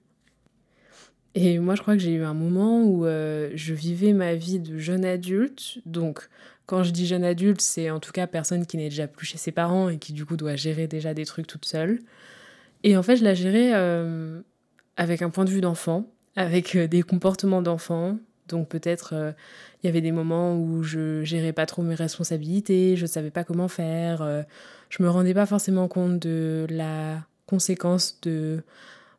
Et 1.34 1.58
moi 1.58 1.75
je 1.75 1.82
crois 1.82 1.94
que 1.94 2.00
j'ai 2.00 2.12
eu 2.12 2.25
un 2.25 2.34
moment 2.34 2.82
où 2.82 3.06
euh, 3.06 3.50
je 3.54 3.72
vivais 3.72 4.12
ma 4.12 4.34
vie 4.34 4.58
de 4.58 4.78
jeune 4.78 5.04
adulte. 5.04 5.78
Donc 5.87 6.28
quand 6.66 6.82
je 6.82 6.90
dis 6.90 7.06
jeune 7.06 7.25
adulte, 7.25 7.60
c'est 7.60 7.90
en 7.90 8.00
tout 8.00 8.12
cas 8.12 8.26
personne 8.26 8.66
qui 8.66 8.76
n'est 8.76 8.88
déjà 8.88 9.06
plus 9.06 9.26
chez 9.26 9.38
ses 9.38 9.52
parents 9.52 9.88
et 9.88 9.99
qui 9.99 10.12
du 10.12 10.25
coup 10.25 10.37
doit 10.37 10.56
gérer 10.56 10.87
déjà 10.87 11.14
des 11.14 11.25
trucs 11.25 11.46
toute 11.46 11.64
seule. 11.64 12.00
Et 12.82 12.96
en 12.96 13.02
fait 13.02 13.16
je 13.16 13.25
la 13.25 13.34
gérais 13.34 13.70
euh, 13.75 14.40
avec 14.96 15.22
un 15.22 15.30
point 15.30 15.44
de 15.44 15.50
vue 15.50 15.60
d'enfant, 15.60 16.06
avec 16.34 16.75
euh, 16.75 16.88
des 16.88 17.02
comportements 17.02 17.62
d'enfant. 17.62 18.18
Donc 18.49 18.68
peut-être 18.68 19.14
il 19.80 19.87
y 19.87 19.88
avait 19.88 20.00
des 20.00 20.10
moments 20.10 20.56
où 20.56 20.82
je 20.82 21.22
gérais 21.22 21.52
pas 21.52 21.66
trop 21.66 21.82
mes 21.82 21.94
responsabilités, 21.94 22.96
je 22.96 23.06
savais 23.06 23.30
pas 23.30 23.44
comment 23.44 23.68
faire, 23.68 24.44
je 24.88 25.02
me 25.04 25.08
rendais 25.08 25.34
pas 25.34 25.46
forcément 25.46 25.87
compte 25.87 26.18
de 26.18 26.66
la 26.68 27.25
conséquence 27.46 28.20
de 28.22 28.64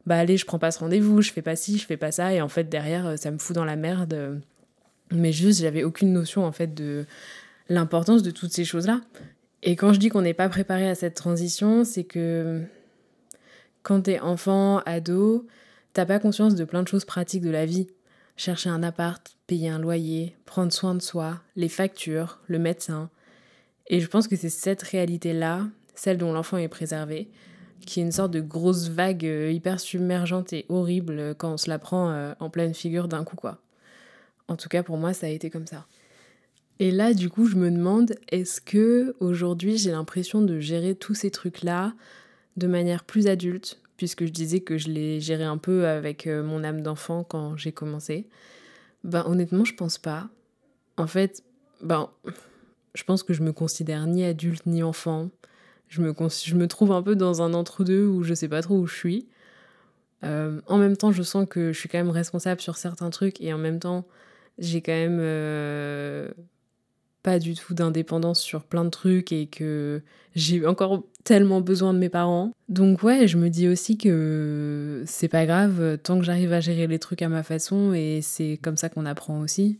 bah 0.06 0.18
allez, 0.18 0.38
je 0.38 0.46
prends 0.46 0.60
pas 0.60 0.72
ce 0.72 0.80
rendez-vous, 0.80 1.22
je 1.22 1.32
fais 1.32 1.42
pas 1.42 1.56
ci, 1.56 1.78
je 1.78 1.86
fais 1.86 1.98
pas 1.98 2.12
ça 2.12 2.34
et 2.34 2.42
en 2.42 2.50
fait 2.50 2.70
derrière 2.70 3.18
ça 3.18 3.32
me 3.32 3.38
fout 3.38 3.56
dans 3.56 3.66
la 3.66 3.76
merde. 3.76 4.42
Mais 5.12 5.32
juste 5.34 5.62
j'avais 5.62 5.84
aucune 5.84 6.14
notion 6.14 6.46
en 6.46 6.52
fait 6.52 6.74
de 6.74 7.06
l'importance 7.70 8.24
de 8.24 8.32
toutes 8.32 8.52
ces 8.54 8.66
choses-là. 8.66 9.02
Et 9.64 9.76
quand 9.76 9.94
je 9.94 10.00
dis 10.00 10.10
qu'on 10.10 10.22
n'est 10.22 10.34
pas 10.34 10.50
préparé 10.50 10.90
à 10.90 10.96
cette 10.96 11.14
transition, 11.16 11.84
c'est 11.84 12.04
que 12.04 12.64
Quand 13.84 14.02
t'es 14.02 14.20
enfant, 14.20 14.80
ado, 14.86 15.48
t'as 15.94 16.06
pas 16.06 16.20
conscience 16.20 16.56
de 16.56 16.66
plein 16.66 16.84
de 16.84 16.88
choses 16.88 17.06
pratiques 17.06 17.42
de 17.44 17.50
la 17.50 17.66
vie. 17.66 17.88
Chercher 18.38 18.70
un 18.70 18.84
appart, 18.84 19.36
payer 19.48 19.70
un 19.70 19.80
loyer, 19.80 20.36
prendre 20.46 20.72
soin 20.72 20.96
de 20.96 21.02
soi, 21.02 21.42
les 21.56 21.70
factures, 21.70 22.40
le 22.48 22.60
médecin. 22.60 23.10
Et 23.88 24.00
je 24.00 24.08
pense 24.08 24.28
que 24.28 24.36
c'est 24.36 24.50
cette 24.50 24.82
réalité-là, 24.84 25.68
celle 25.96 26.18
dont 26.18 26.32
l'enfant 26.32 26.58
est 26.58 26.68
préservé, 26.68 27.30
qui 27.86 28.00
est 28.00 28.04
une 28.04 28.12
sorte 28.12 28.32
de 28.32 28.42
grosse 28.42 28.90
vague 28.90 29.26
euh, 29.26 29.52
hyper 29.52 29.80
submergente 29.80 30.54
et 30.54 30.66
horrible 30.70 31.36
quand 31.38 31.54
on 31.54 31.58
se 31.58 31.70
la 31.70 31.80
prend 31.80 32.10
euh, 32.10 32.34
en 32.40 32.50
pleine 32.50 32.74
figure 32.74 33.08
d'un 33.08 33.24
coup, 33.24 33.36
quoi. 33.36 33.60
En 34.48 34.56
tout 34.56 34.70
cas, 34.70 34.84
pour 34.84 34.98
moi, 34.98 35.14
ça 35.14 35.28
a 35.28 35.30
été 35.30 35.50
comme 35.50 35.68
ça. 35.68 35.86
Et 36.80 36.92
là, 36.92 37.14
du 37.14 37.30
coup, 37.30 37.46
je 37.46 37.56
me 37.56 37.70
demande, 37.70 38.16
est-ce 38.30 38.60
que 38.60 39.16
aujourd'hui 39.20 39.78
j'ai 39.78 39.92
l'impression 39.92 40.42
de 40.42 40.60
gérer 40.60 40.96
tous 40.96 41.14
ces 41.14 41.30
trucs-là 41.30 41.94
de 42.58 42.68
manière 42.68 43.04
plus 43.04 43.28
adulte, 43.28 43.80
puisque 43.98 44.26
je 44.26 44.32
disais 44.32 44.62
que 44.62 44.78
je 44.78 44.90
les 44.90 45.20
gérais 45.20 45.44
un 45.44 45.58
peu 45.58 45.86
avec 45.88 46.28
euh, 46.28 46.44
mon 46.44 46.64
âme 46.64 46.82
d'enfant 46.82 47.24
quand 47.24 47.56
j'ai 47.56 47.72
commencé. 47.72 48.28
Ben 49.04 49.24
honnêtement, 49.28 49.64
je 49.64 49.76
pense 49.76 49.98
pas. 49.98 50.30
En 50.98 51.08
fait, 51.08 51.44
ben, 51.82 52.10
je 52.96 53.04
pense 53.04 53.24
que 53.24 53.34
je 53.34 53.44
me 53.44 53.54
considère 53.54 54.08
ni 54.08 54.24
adulte 54.24 54.66
ni 54.66 54.84
enfant. 54.84 55.30
Je 55.92 56.02
me, 56.02 56.14
je 56.30 56.56
me 56.56 56.68
trouve 56.70 56.94
un 56.94 57.02
peu 57.02 57.18
dans 57.18 57.42
un 57.42 57.54
entre-deux 57.54 58.06
où 58.06 58.24
je 58.24 58.34
sais 58.34 58.48
pas 58.48 58.62
trop 58.62 58.78
où 58.78 58.88
je 58.88 58.96
suis. 58.96 59.28
Euh, 60.24 60.62
en 60.68 60.78
même 60.78 60.96
temps, 60.96 61.12
je 61.12 61.22
sens 61.22 61.46
que 61.50 61.74
je 61.74 61.78
suis 61.78 61.90
quand 61.90 61.98
même 61.98 62.10
responsable 62.10 62.62
sur 62.62 62.78
certains 62.78 63.10
trucs 63.10 63.42
et 63.42 63.52
en 63.52 63.58
même 63.58 63.78
temps, 63.78 64.06
j'ai 64.58 64.80
quand 64.80 64.94
même 64.94 65.18
euh, 65.20 66.30
pas 67.24 67.40
du 67.40 67.56
tout 67.56 67.74
d'indépendance 67.74 68.40
sur 68.40 68.64
plein 68.64 68.86
de 68.86 68.90
trucs 68.90 69.34
et 69.34 69.48
que 69.48 70.02
j'ai 70.34 70.66
encore 70.66 71.04
tellement 71.26 71.60
besoin 71.60 71.94
de 71.94 72.00
mes 72.00 72.08
parents. 72.08 72.54
Donc 72.70 73.04
ouais, 73.04 73.28
je 73.28 73.38
me 73.38 73.50
dis 73.50 73.68
aussi 73.68 73.98
que 73.98 75.04
c'est 75.06 75.28
pas 75.28 75.46
grave 75.46 75.98
tant 76.02 76.20
que 76.20 76.24
j'arrive 76.24 76.54
à 76.54 76.62
gérer 76.62 76.88
les 76.88 77.00
trucs 77.00 77.22
à 77.22 77.28
ma 77.28 77.44
façon 77.44 77.94
et 77.94 78.22
c'est 78.22 78.58
comme 78.62 78.78
ça 78.78 78.88
qu'on 78.88 79.06
apprend 79.06 79.42
aussi. 79.42 79.78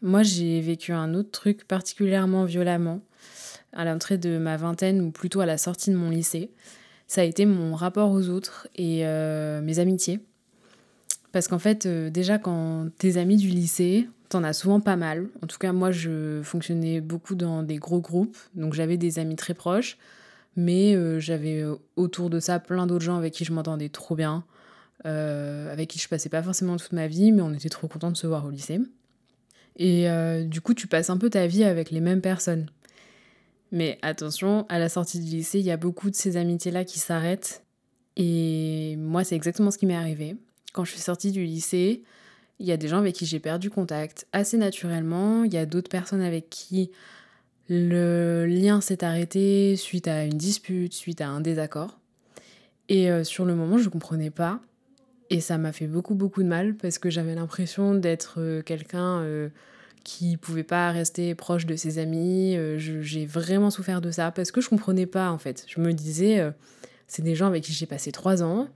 Moi, 0.00 0.22
j'ai 0.22 0.62
vécu 0.62 0.92
un 0.92 1.12
autre 1.12 1.30
truc 1.30 1.68
particulièrement 1.68 2.46
violemment 2.46 3.02
à 3.72 3.84
l'entrée 3.84 4.18
de 4.18 4.38
ma 4.38 4.56
vingtaine 4.56 5.00
ou 5.00 5.10
plutôt 5.10 5.40
à 5.40 5.46
la 5.46 5.58
sortie 5.58 5.90
de 5.90 5.96
mon 5.96 6.10
lycée. 6.10 6.50
Ça 7.06 7.20
a 7.20 7.24
été 7.24 7.46
mon 7.46 7.74
rapport 7.74 8.10
aux 8.10 8.28
autres 8.28 8.68
et 8.74 9.06
euh, 9.06 9.60
mes 9.60 9.78
amitiés. 9.78 10.20
Parce 11.32 11.48
qu'en 11.48 11.58
fait, 11.58 11.86
euh, 11.86 12.10
déjà 12.10 12.38
quand 12.38 12.88
tes 12.98 13.16
amis 13.16 13.36
du 13.36 13.48
lycée, 13.48 14.08
t'en 14.28 14.44
as 14.44 14.52
souvent 14.52 14.80
pas 14.80 14.96
mal. 14.96 15.28
En 15.42 15.46
tout 15.46 15.58
cas, 15.58 15.72
moi, 15.72 15.90
je 15.90 16.40
fonctionnais 16.42 17.00
beaucoup 17.00 17.34
dans 17.34 17.62
des 17.62 17.76
gros 17.76 18.00
groupes, 18.00 18.36
donc 18.54 18.74
j'avais 18.74 18.96
des 18.96 19.18
amis 19.18 19.36
très 19.36 19.54
proches, 19.54 19.98
mais 20.56 20.94
euh, 20.94 21.18
j'avais 21.18 21.64
autour 21.96 22.30
de 22.30 22.40
ça 22.40 22.58
plein 22.58 22.86
d'autres 22.86 23.04
gens 23.04 23.16
avec 23.16 23.32
qui 23.32 23.44
je 23.44 23.52
m'entendais 23.52 23.88
trop 23.88 24.14
bien, 24.14 24.44
avec 25.04 25.90
qui 25.90 25.98
je 25.98 26.08
passais 26.08 26.28
pas 26.28 26.42
forcément 26.42 26.76
toute 26.76 26.92
ma 26.92 27.08
vie, 27.08 27.32
mais 27.32 27.42
on 27.42 27.52
était 27.52 27.68
trop 27.68 27.88
contents 27.88 28.12
de 28.12 28.16
se 28.16 28.26
voir 28.26 28.46
au 28.46 28.50
lycée. 28.50 28.80
Et 29.76 30.06
du 30.46 30.60
coup, 30.60 30.74
tu 30.74 30.86
passes 30.86 31.10
un 31.10 31.16
peu 31.16 31.28
ta 31.28 31.46
vie 31.46 31.64
avec 31.64 31.90
les 31.90 32.00
mêmes 32.00 32.20
personnes. 32.20 32.68
Mais 33.72 33.98
attention, 34.02 34.66
à 34.68 34.78
la 34.78 34.88
sortie 34.88 35.18
du 35.18 35.26
lycée, 35.26 35.58
il 35.58 35.64
y 35.64 35.70
a 35.70 35.76
beaucoup 35.76 36.10
de 36.10 36.14
ces 36.14 36.36
amitiés-là 36.36 36.84
qui 36.84 36.98
s'arrêtent. 36.98 37.64
Et 38.16 38.96
moi, 38.98 39.24
c'est 39.24 39.34
exactement 39.34 39.70
ce 39.70 39.78
qui 39.78 39.86
m'est 39.86 39.96
arrivé 39.96 40.36
quand 40.72 40.84
je 40.84 40.92
suis 40.92 41.00
sortie 41.00 41.30
du 41.30 41.44
lycée, 41.44 42.02
il 42.58 42.66
y 42.66 42.72
a 42.72 42.76
des 42.76 42.88
gens 42.88 42.98
avec 42.98 43.14
qui 43.14 43.26
j'ai 43.26 43.40
perdu 43.40 43.70
contact 43.70 44.26
assez 44.32 44.56
naturellement. 44.56 45.44
Il 45.44 45.52
y 45.52 45.58
a 45.58 45.66
d'autres 45.66 45.90
personnes 45.90 46.20
avec 46.20 46.48
qui 46.50 46.90
le 47.68 48.46
lien 48.46 48.80
s'est 48.80 49.04
arrêté 49.04 49.76
suite 49.76 50.08
à 50.08 50.24
une 50.24 50.36
dispute, 50.36 50.92
suite 50.92 51.20
à 51.20 51.28
un 51.28 51.40
désaccord. 51.40 51.98
Et 52.88 53.10
euh, 53.10 53.24
sur 53.24 53.44
le 53.44 53.54
moment, 53.54 53.78
je 53.78 53.84
ne 53.84 53.88
comprenais 53.90 54.30
pas. 54.30 54.60
Et 55.30 55.40
ça 55.40 55.56
m'a 55.56 55.72
fait 55.72 55.86
beaucoup, 55.86 56.14
beaucoup 56.14 56.42
de 56.42 56.48
mal 56.48 56.74
parce 56.76 56.98
que 56.98 57.08
j'avais 57.08 57.34
l'impression 57.34 57.94
d'être 57.94 58.34
euh, 58.38 58.62
quelqu'un 58.62 59.20
euh, 59.20 59.48
qui 60.04 60.36
pouvait 60.36 60.62
pas 60.64 60.90
rester 60.90 61.34
proche 61.34 61.66
de 61.66 61.76
ses 61.76 61.98
amis. 61.98 62.56
j'ai 62.78 63.26
vraiment 63.26 63.70
souffert 63.70 64.00
de 64.00 64.10
ça 64.10 64.30
parce 64.30 64.50
que 64.50 64.60
je 64.60 64.68
comprenais 64.68 65.06
pas 65.06 65.30
en 65.30 65.38
fait. 65.38 65.64
Je 65.68 65.80
me 65.80 65.92
disais, 65.92 66.42
c'est 67.06 67.22
des 67.22 67.34
gens 67.34 67.46
avec 67.46 67.64
qui 67.64 67.72
j'ai 67.72 67.86
passé 67.86 68.12
trois 68.12 68.42
ans 68.42 68.68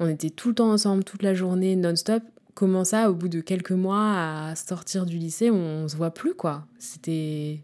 on 0.00 0.08
était 0.08 0.30
tout 0.30 0.48
le 0.48 0.54
temps 0.54 0.70
ensemble, 0.70 1.04
toute 1.04 1.22
la 1.22 1.34
journée, 1.34 1.76
non-stop. 1.76 2.22
Comment 2.54 2.84
ça, 2.84 3.10
au 3.10 3.14
bout 3.14 3.28
de 3.28 3.40
quelques 3.40 3.72
mois, 3.72 4.48
à 4.50 4.54
sortir 4.56 5.06
du 5.06 5.16
lycée, 5.18 5.50
on, 5.50 5.88
se 5.88 5.96
voit 5.96 6.12
plus, 6.12 6.34
quoi? 6.34 6.66
C'était 6.78 7.60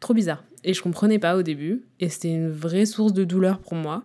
trop 0.00 0.14
bizarre. 0.14 0.44
Et 0.64 0.74
je 0.74 0.82
comprenais 0.82 1.18
pas 1.18 1.36
au 1.36 1.42
début. 1.42 1.82
Et 2.00 2.08
c'était 2.08 2.32
une 2.32 2.50
vraie 2.50 2.86
source 2.86 3.12
de 3.12 3.24
douleur 3.24 3.58
pour 3.58 3.74
moi. 3.74 4.04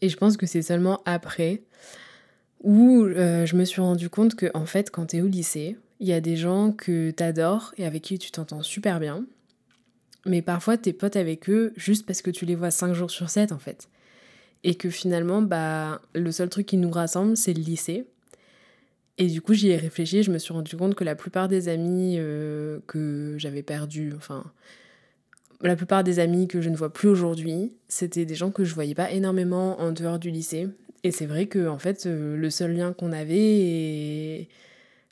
Et 0.00 0.08
je 0.08 0.16
pense 0.16 0.36
que 0.36 0.46
c'est 0.46 0.62
seulement 0.62 1.00
après 1.04 1.62
où 2.62 3.04
euh, 3.04 3.44
je 3.44 3.56
me 3.56 3.64
suis 3.64 3.80
rendu 3.80 4.08
compte 4.08 4.34
que, 4.34 4.46
en 4.54 4.66
fait, 4.66 4.90
quand 4.90 5.06
tu 5.06 5.16
es 5.16 5.20
au 5.20 5.26
lycée, 5.26 5.76
il 6.02 6.08
y 6.08 6.12
a 6.12 6.20
des 6.20 6.36
gens 6.36 6.72
que 6.72 7.10
tu 7.10 7.22
adores 7.22 7.72
et 7.78 7.86
avec 7.86 8.02
qui 8.02 8.18
tu 8.18 8.30
t'entends 8.30 8.62
super 8.62 9.00
bien. 9.00 9.24
Mais 10.26 10.42
parfois, 10.42 10.76
tu 10.76 10.90
es 10.90 10.92
pote 10.92 11.16
avec 11.16 11.48
eux 11.48 11.72
juste 11.76 12.04
parce 12.04 12.20
que 12.20 12.30
tu 12.30 12.44
les 12.44 12.54
vois 12.54 12.70
5 12.70 12.92
jours 12.92 13.10
sur 13.10 13.30
7, 13.30 13.52
en 13.52 13.58
fait 13.58 13.88
et 14.64 14.74
que 14.74 14.90
finalement, 14.90 15.42
bah, 15.42 16.00
le 16.14 16.30
seul 16.30 16.48
truc 16.48 16.66
qui 16.66 16.76
nous 16.76 16.90
rassemble, 16.90 17.36
c'est 17.36 17.52
le 17.52 17.62
lycée. 17.62 18.04
Et 19.18 19.26
du 19.26 19.40
coup, 19.40 19.54
j'y 19.54 19.70
ai 19.70 19.76
réfléchi, 19.76 20.22
je 20.22 20.30
me 20.30 20.38
suis 20.38 20.52
rendu 20.52 20.76
compte 20.76 20.94
que 20.94 21.04
la 21.04 21.14
plupart 21.14 21.48
des 21.48 21.68
amis 21.68 22.16
euh, 22.18 22.78
que 22.86 23.34
j'avais 23.38 23.62
perdus, 23.62 24.12
enfin, 24.16 24.44
la 25.60 25.76
plupart 25.76 26.02
des 26.02 26.18
amis 26.18 26.48
que 26.48 26.60
je 26.60 26.70
ne 26.70 26.76
vois 26.76 26.92
plus 26.92 27.08
aujourd'hui, 27.08 27.72
c'était 27.88 28.24
des 28.24 28.34
gens 28.34 28.50
que 28.50 28.64
je 28.64 28.74
voyais 28.74 28.94
pas 28.94 29.10
énormément 29.10 29.80
en 29.80 29.92
dehors 29.92 30.18
du 30.18 30.30
lycée. 30.30 30.68
Et 31.04 31.10
c'est 31.10 31.26
vrai 31.26 31.46
que, 31.46 31.68
en 31.68 31.78
fait, 31.78 32.06
euh, 32.06 32.36
le 32.36 32.50
seul 32.50 32.74
lien 32.74 32.92
qu'on 32.92 33.12
avait 33.12 33.36
et 33.36 34.48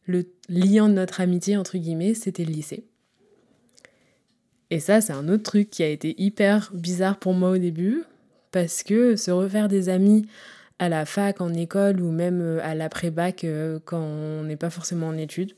le 0.07 0.27
lien 0.49 0.89
de 0.89 0.95
notre 0.95 1.21
amitié, 1.21 1.57
entre 1.57 1.79
guillemets, 1.79 2.15
c'était 2.15 2.45
le 2.45 2.53
lycée. 2.53 2.85
Et 4.71 4.81
ça, 4.81 5.01
c'est 5.01 5.13
un 5.13 5.29
autre 5.29 5.43
truc 5.43 5.71
qui 5.71 5.83
a 5.83 5.89
été 5.89 6.15
hyper 6.21 6.71
bizarre 6.75 7.19
pour 7.19 7.35
moi 7.35 7.51
au 7.51 7.59
début, 7.59 8.05
parce 8.53 8.83
que 8.83 9.17
se 9.17 9.31
refaire 9.31 9.69
des 9.69 9.89
amis 9.89 10.27
à 10.79 10.89
la 10.89 11.05
fac, 11.05 11.41
en 11.41 11.53
école 11.53 12.01
ou 12.01 12.11
même 12.11 12.41
euh, 12.41 12.59
à 12.63 12.75
l'après-bac 12.75 13.45
euh, 13.45 13.79
quand 13.85 14.01
on 14.01 14.45
n'est 14.45 14.57
pas 14.57 14.71
forcément 14.71 15.09
en 15.09 15.17
études, 15.17 15.55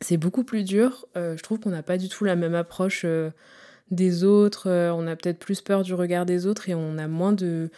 c'est 0.00 0.16
beaucoup 0.16 0.44
plus 0.44 0.64
dur. 0.64 1.06
Euh, 1.16 1.36
je 1.36 1.42
trouve 1.42 1.60
qu'on 1.60 1.70
n'a 1.70 1.82
pas 1.82 1.98
du 1.98 2.08
tout 2.08 2.24
la 2.24 2.36
même 2.36 2.54
approche 2.54 3.04
des 3.90 4.24
autres, 4.24 4.70
on 4.70 5.06
a 5.08 5.16
peut-être 5.16 5.40
plus 5.40 5.60
peur 5.60 5.82
du 5.82 5.94
regard 5.94 6.24
des 6.24 6.46
autres 6.46 6.68
et 6.68 6.74
on 6.74 6.96
a 6.96 7.08
moins 7.08 7.32
de 7.32 7.70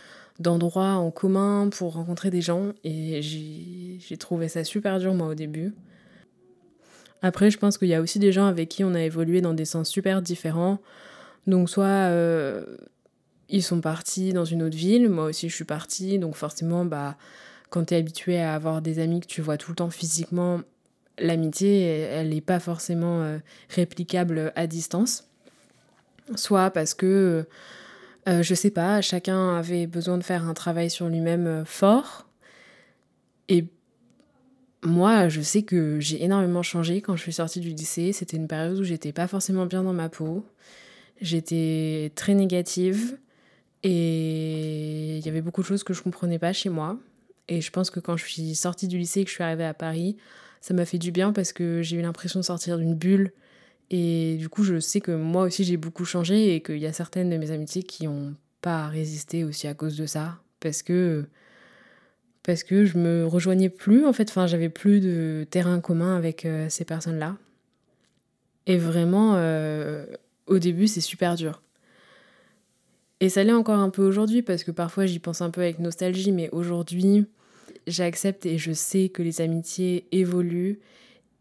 d'endroits 0.43 0.95
en 0.95 1.11
commun 1.11 1.69
pour 1.71 1.95
rencontrer 1.95 2.31
des 2.31 2.43
gens 2.43 2.73
et 2.85 3.21
j'ai 3.23 4.17
trouvé 4.17 4.49
ça 4.49 4.65
super 4.65 4.99
dur 4.99 5.15
moi 5.15 5.29
au 5.29 5.35
début. 5.35 5.75
Après, 7.23 7.51
je 7.51 7.59
pense 7.59 7.79
qu'il 7.79 7.89
y 7.89 7.95
a 7.95 8.01
aussi 8.01 8.19
des 8.19 8.33
gens 8.33 8.47
avec 8.47 8.69
qui 8.69 8.83
on 8.83 8.95
a 8.95 9.03
évolué 9.03 9.41
dans 9.41 9.55
des 9.55 9.65
sens 9.65 9.89
super 9.89 10.21
différents. 10.23 10.81
Donc 11.47 11.71
soit 11.71 12.11
ils 13.53 13.63
sont 13.63 13.81
partis 13.81 14.33
dans 14.33 14.45
une 14.45 14.63
autre 14.63 14.77
ville, 14.77 15.09
moi 15.09 15.27
aussi 15.27 15.49
je 15.49 15.55
suis 15.55 15.65
partie, 15.65 16.19
donc 16.19 16.35
forcément, 16.35 16.85
bah, 16.85 17.17
quand 17.71 17.87
tu 17.87 17.95
es 17.95 17.99
habitué 17.99 18.41
à 18.41 18.55
avoir 18.55 18.83
des 18.83 18.99
amis 18.99 19.21
que 19.21 19.27
tu 19.27 19.43
vois 19.43 19.59
tout 19.59 19.71
le 19.71 19.77
temps 19.77 19.91
physiquement, 19.91 20.63
l'amitié, 21.19 21.83
elle 21.83 22.31
n'est 22.31 22.41
pas 22.41 22.61
forcément 22.61 23.23
euh, 23.23 23.39
réplicable 23.69 24.53
à 24.57 24.67
distance. 24.67 25.29
Soit 26.35 26.71
parce 26.71 26.95
que, 26.95 27.07
euh, 27.07 27.43
je 28.27 28.55
sais 28.55 28.71
pas, 28.71 29.01
chacun 29.01 29.57
avait 29.57 29.87
besoin 29.87 30.19
de 30.19 30.23
faire 30.23 30.47
un 30.47 30.55
travail 30.55 30.91
sur 30.91 31.09
lui-même 31.09 31.47
euh, 31.47 31.65
fort. 31.65 32.29
Et 33.49 33.67
moi, 34.85 35.29
je 35.29 35.41
sais 35.41 35.63
que 35.63 36.01
j'ai 36.01 36.23
énormément 36.25 36.63
changé 36.63 37.01
quand 37.01 37.17
je 37.17 37.23
suis 37.23 37.33
sortie 37.33 37.61
du 37.61 37.71
lycée. 37.71 38.13
C'était 38.13 38.37
une 38.37 38.49
période 38.49 38.79
où 38.79 38.85
j'étais 38.85 39.13
pas 39.13 39.27
forcément 39.27 39.67
bien 39.67 39.83
dans 39.83 39.93
ma 39.93 40.09
peau. 40.09 40.45
J'étais 41.21 42.13
très 42.15 42.35
négative. 42.35 43.19
Et 43.83 45.19
il 45.19 45.27
y 45.27 45.29
avait 45.29 45.41
beaucoup 45.41 45.63
de 45.63 45.67
choses 45.67 45.83
que 45.83 45.93
je 45.93 46.03
comprenais 46.03 46.39
pas 46.39 46.53
chez 46.53 46.69
moi. 46.69 46.99
Et 47.49 47.61
je 47.61 47.71
pense 47.71 47.91
que 47.91 48.01
quand 48.01 48.17
je 48.17 48.25
suis 48.25 48.55
sortie 48.55 48.89
du 48.89 48.99
lycée 48.99 49.21
et 49.21 49.25
que 49.25 49.31
je 49.31 49.35
suis 49.35 49.45
arrivée 49.45 49.65
à 49.65 49.75
Paris, 49.75 50.17
ça 50.61 50.75
m'a 50.75 50.85
fait 50.85 50.99
du 50.99 51.11
bien 51.11 51.33
parce 51.33 51.53
que 51.53 51.83
j'ai 51.83 51.97
eu 51.97 52.03
l'impression 52.03 52.41
de 52.41 52.45
sortir 52.45 52.79
d'une 52.79 52.95
bulle. 52.95 53.33
Et 53.93 54.37
du 54.39 54.49
coup, 54.49 54.65
je 54.65 54.81
sais 54.81 55.01
que 55.01 55.13
moi 55.13 55.43
aussi, 55.43 55.65
j'ai 55.65 55.77
beaucoup 55.77 56.07
changé 56.07 56.55
et 56.55 56.63
qu'il 56.63 56.79
y 56.79 56.87
a 56.87 56.93
certaines 56.93 57.29
de 57.29 57.37
mes 57.37 57.51
amitiés 57.51 57.83
qui 57.83 58.07
n'ont 58.07 58.35
pas 58.63 58.89
résisté 58.89 59.45
aussi 59.45 59.69
à 59.69 59.75
cause 59.75 59.97
de 59.97 60.07
ça. 60.07 60.41
Parce 60.61 60.83
que, 60.83 61.27
parce 62.43 62.65
que 62.65 62.87
je 62.87 62.97
me 62.97 63.27
rejoignais 63.27 63.69
plus, 63.69 64.07
en 64.07 64.15
fait. 64.15 64.31
Enfin, 64.31 64.47
j'avais 64.47 64.71
plus 64.71 65.01
de 65.01 65.47
terrain 65.51 65.79
commun 65.81 66.17
avec 66.17 66.47
euh, 66.47 66.69
ces 66.71 66.87
personnes-là. 66.87 67.37
Et 68.67 68.79
vraiment, 68.79 69.35
euh, 69.37 70.07
au 70.47 70.59
début, 70.59 70.87
c'est 70.87 71.03
super 71.03 71.35
dur. 71.35 71.63
Et 73.21 73.29
ça 73.29 73.45
l'est 73.45 73.53
encore 73.53 73.79
un 73.79 73.91
peu 73.91 74.03
aujourd'hui 74.03 74.43
parce 74.43 74.65
que 74.65 74.73
parfois 74.73 75.07
j'y 75.07 75.21
pense 75.21 75.43
un 75.43 75.51
peu 75.51 75.61
avec 75.61 75.79
nostalgie, 75.79 76.33
mais 76.33 76.49
aujourd'hui 76.51 77.27
j'accepte 77.87 78.47
et 78.47 78.59
je 78.59 78.73
sais 78.73 79.11
que 79.11 79.23
les 79.23 79.41
amitiés 79.41 80.07
évoluent 80.11 80.81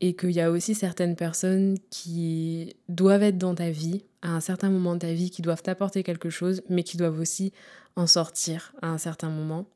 et 0.01 0.15
qu'il 0.15 0.31
y 0.31 0.41
a 0.41 0.51
aussi 0.51 0.73
certaines 0.73 1.15
personnes 1.15 1.77
qui 1.91 2.75
doivent 2.89 3.23
être 3.23 3.37
dans 3.37 3.55
ta 3.55 3.69
vie 3.69 4.03
à 4.23 4.31
un 4.31 4.39
certain 4.39 4.69
moment 4.69 4.95
de 4.95 4.99
ta 4.99 5.13
vie 5.13 5.29
qui 5.29 5.43
doivent 5.43 5.61
t'apporter 5.61 6.03
quelque 6.03 6.29
chose, 6.29 6.63
mais 6.69 6.83
qui 6.83 6.97
doivent 6.97 7.19
aussi 7.19 7.53
en 7.95 8.07
sortir 8.07 8.73
à 8.81 8.89
un 8.89 8.97
certain 8.97 9.29
moment. 9.29 9.67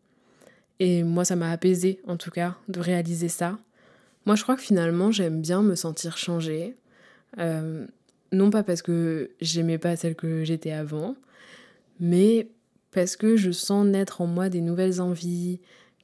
Et 0.80 1.04
moi, 1.04 1.26
ça 1.26 1.36
m'a 1.36 1.52
apaisé, 1.52 2.02
en 2.08 2.18
tout 2.18 2.32
cas, 2.32 2.58
de 2.68 2.80
réaliser 2.80 3.30
ça. 3.30 3.58
Moi, 4.26 4.36
je 4.36 4.44
crois 4.44 4.56
que 4.56 4.62
finalement, 4.62 5.12
j'aime 5.12 5.42
bien 5.42 5.62
me 5.62 5.76
sentir 5.76 6.18
changée. 6.18 6.76
Euh, 7.38 7.86
non 8.32 8.50
pas 8.50 8.64
parce 8.64 8.82
que 8.82 9.32
j'aimais 9.42 9.78
pas 9.78 9.96
celle 9.96 10.16
que 10.16 10.44
j'étais 10.44 10.72
avant, 10.72 11.16
mais 12.00 12.50
parce 12.92 13.16
que 13.16 13.38
je 13.38 13.52
sens 13.52 13.86
naître 13.86 14.22
en 14.22 14.28
moi 14.28 14.50
des 14.50 14.62
nouvelles 14.62 15.02
envies 15.02 15.60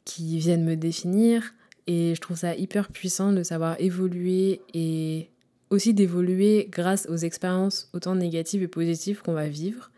qui 0.05 0.37
viennent 0.37 0.63
me 0.63 0.75
définir. 0.75 1.53
Et 1.87 2.13
je 2.15 2.21
trouve 2.21 2.37
ça 2.37 2.55
hyper 2.55 2.89
puissant 2.89 3.31
de 3.31 3.43
savoir 3.43 3.75
évoluer 3.79 4.61
et 4.73 5.29
aussi 5.69 5.93
d'évoluer 5.93 6.67
grâce 6.69 7.07
aux 7.09 7.17
expériences 7.17 7.89
autant 7.93 8.15
négatives 8.15 8.61
et 8.61 8.67
positives 8.67 9.21
qu'on 9.21 9.33
va 9.33 9.47
vivre. 9.47 9.91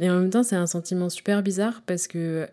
Et 0.00 0.10
en 0.10 0.20
même 0.20 0.30
temps, 0.30 0.42
c'est 0.42 0.56
un 0.56 0.66
sentiment 0.66 1.08
super 1.08 1.42
bizarre 1.42 1.82
parce 1.86 2.06
que 2.06 2.48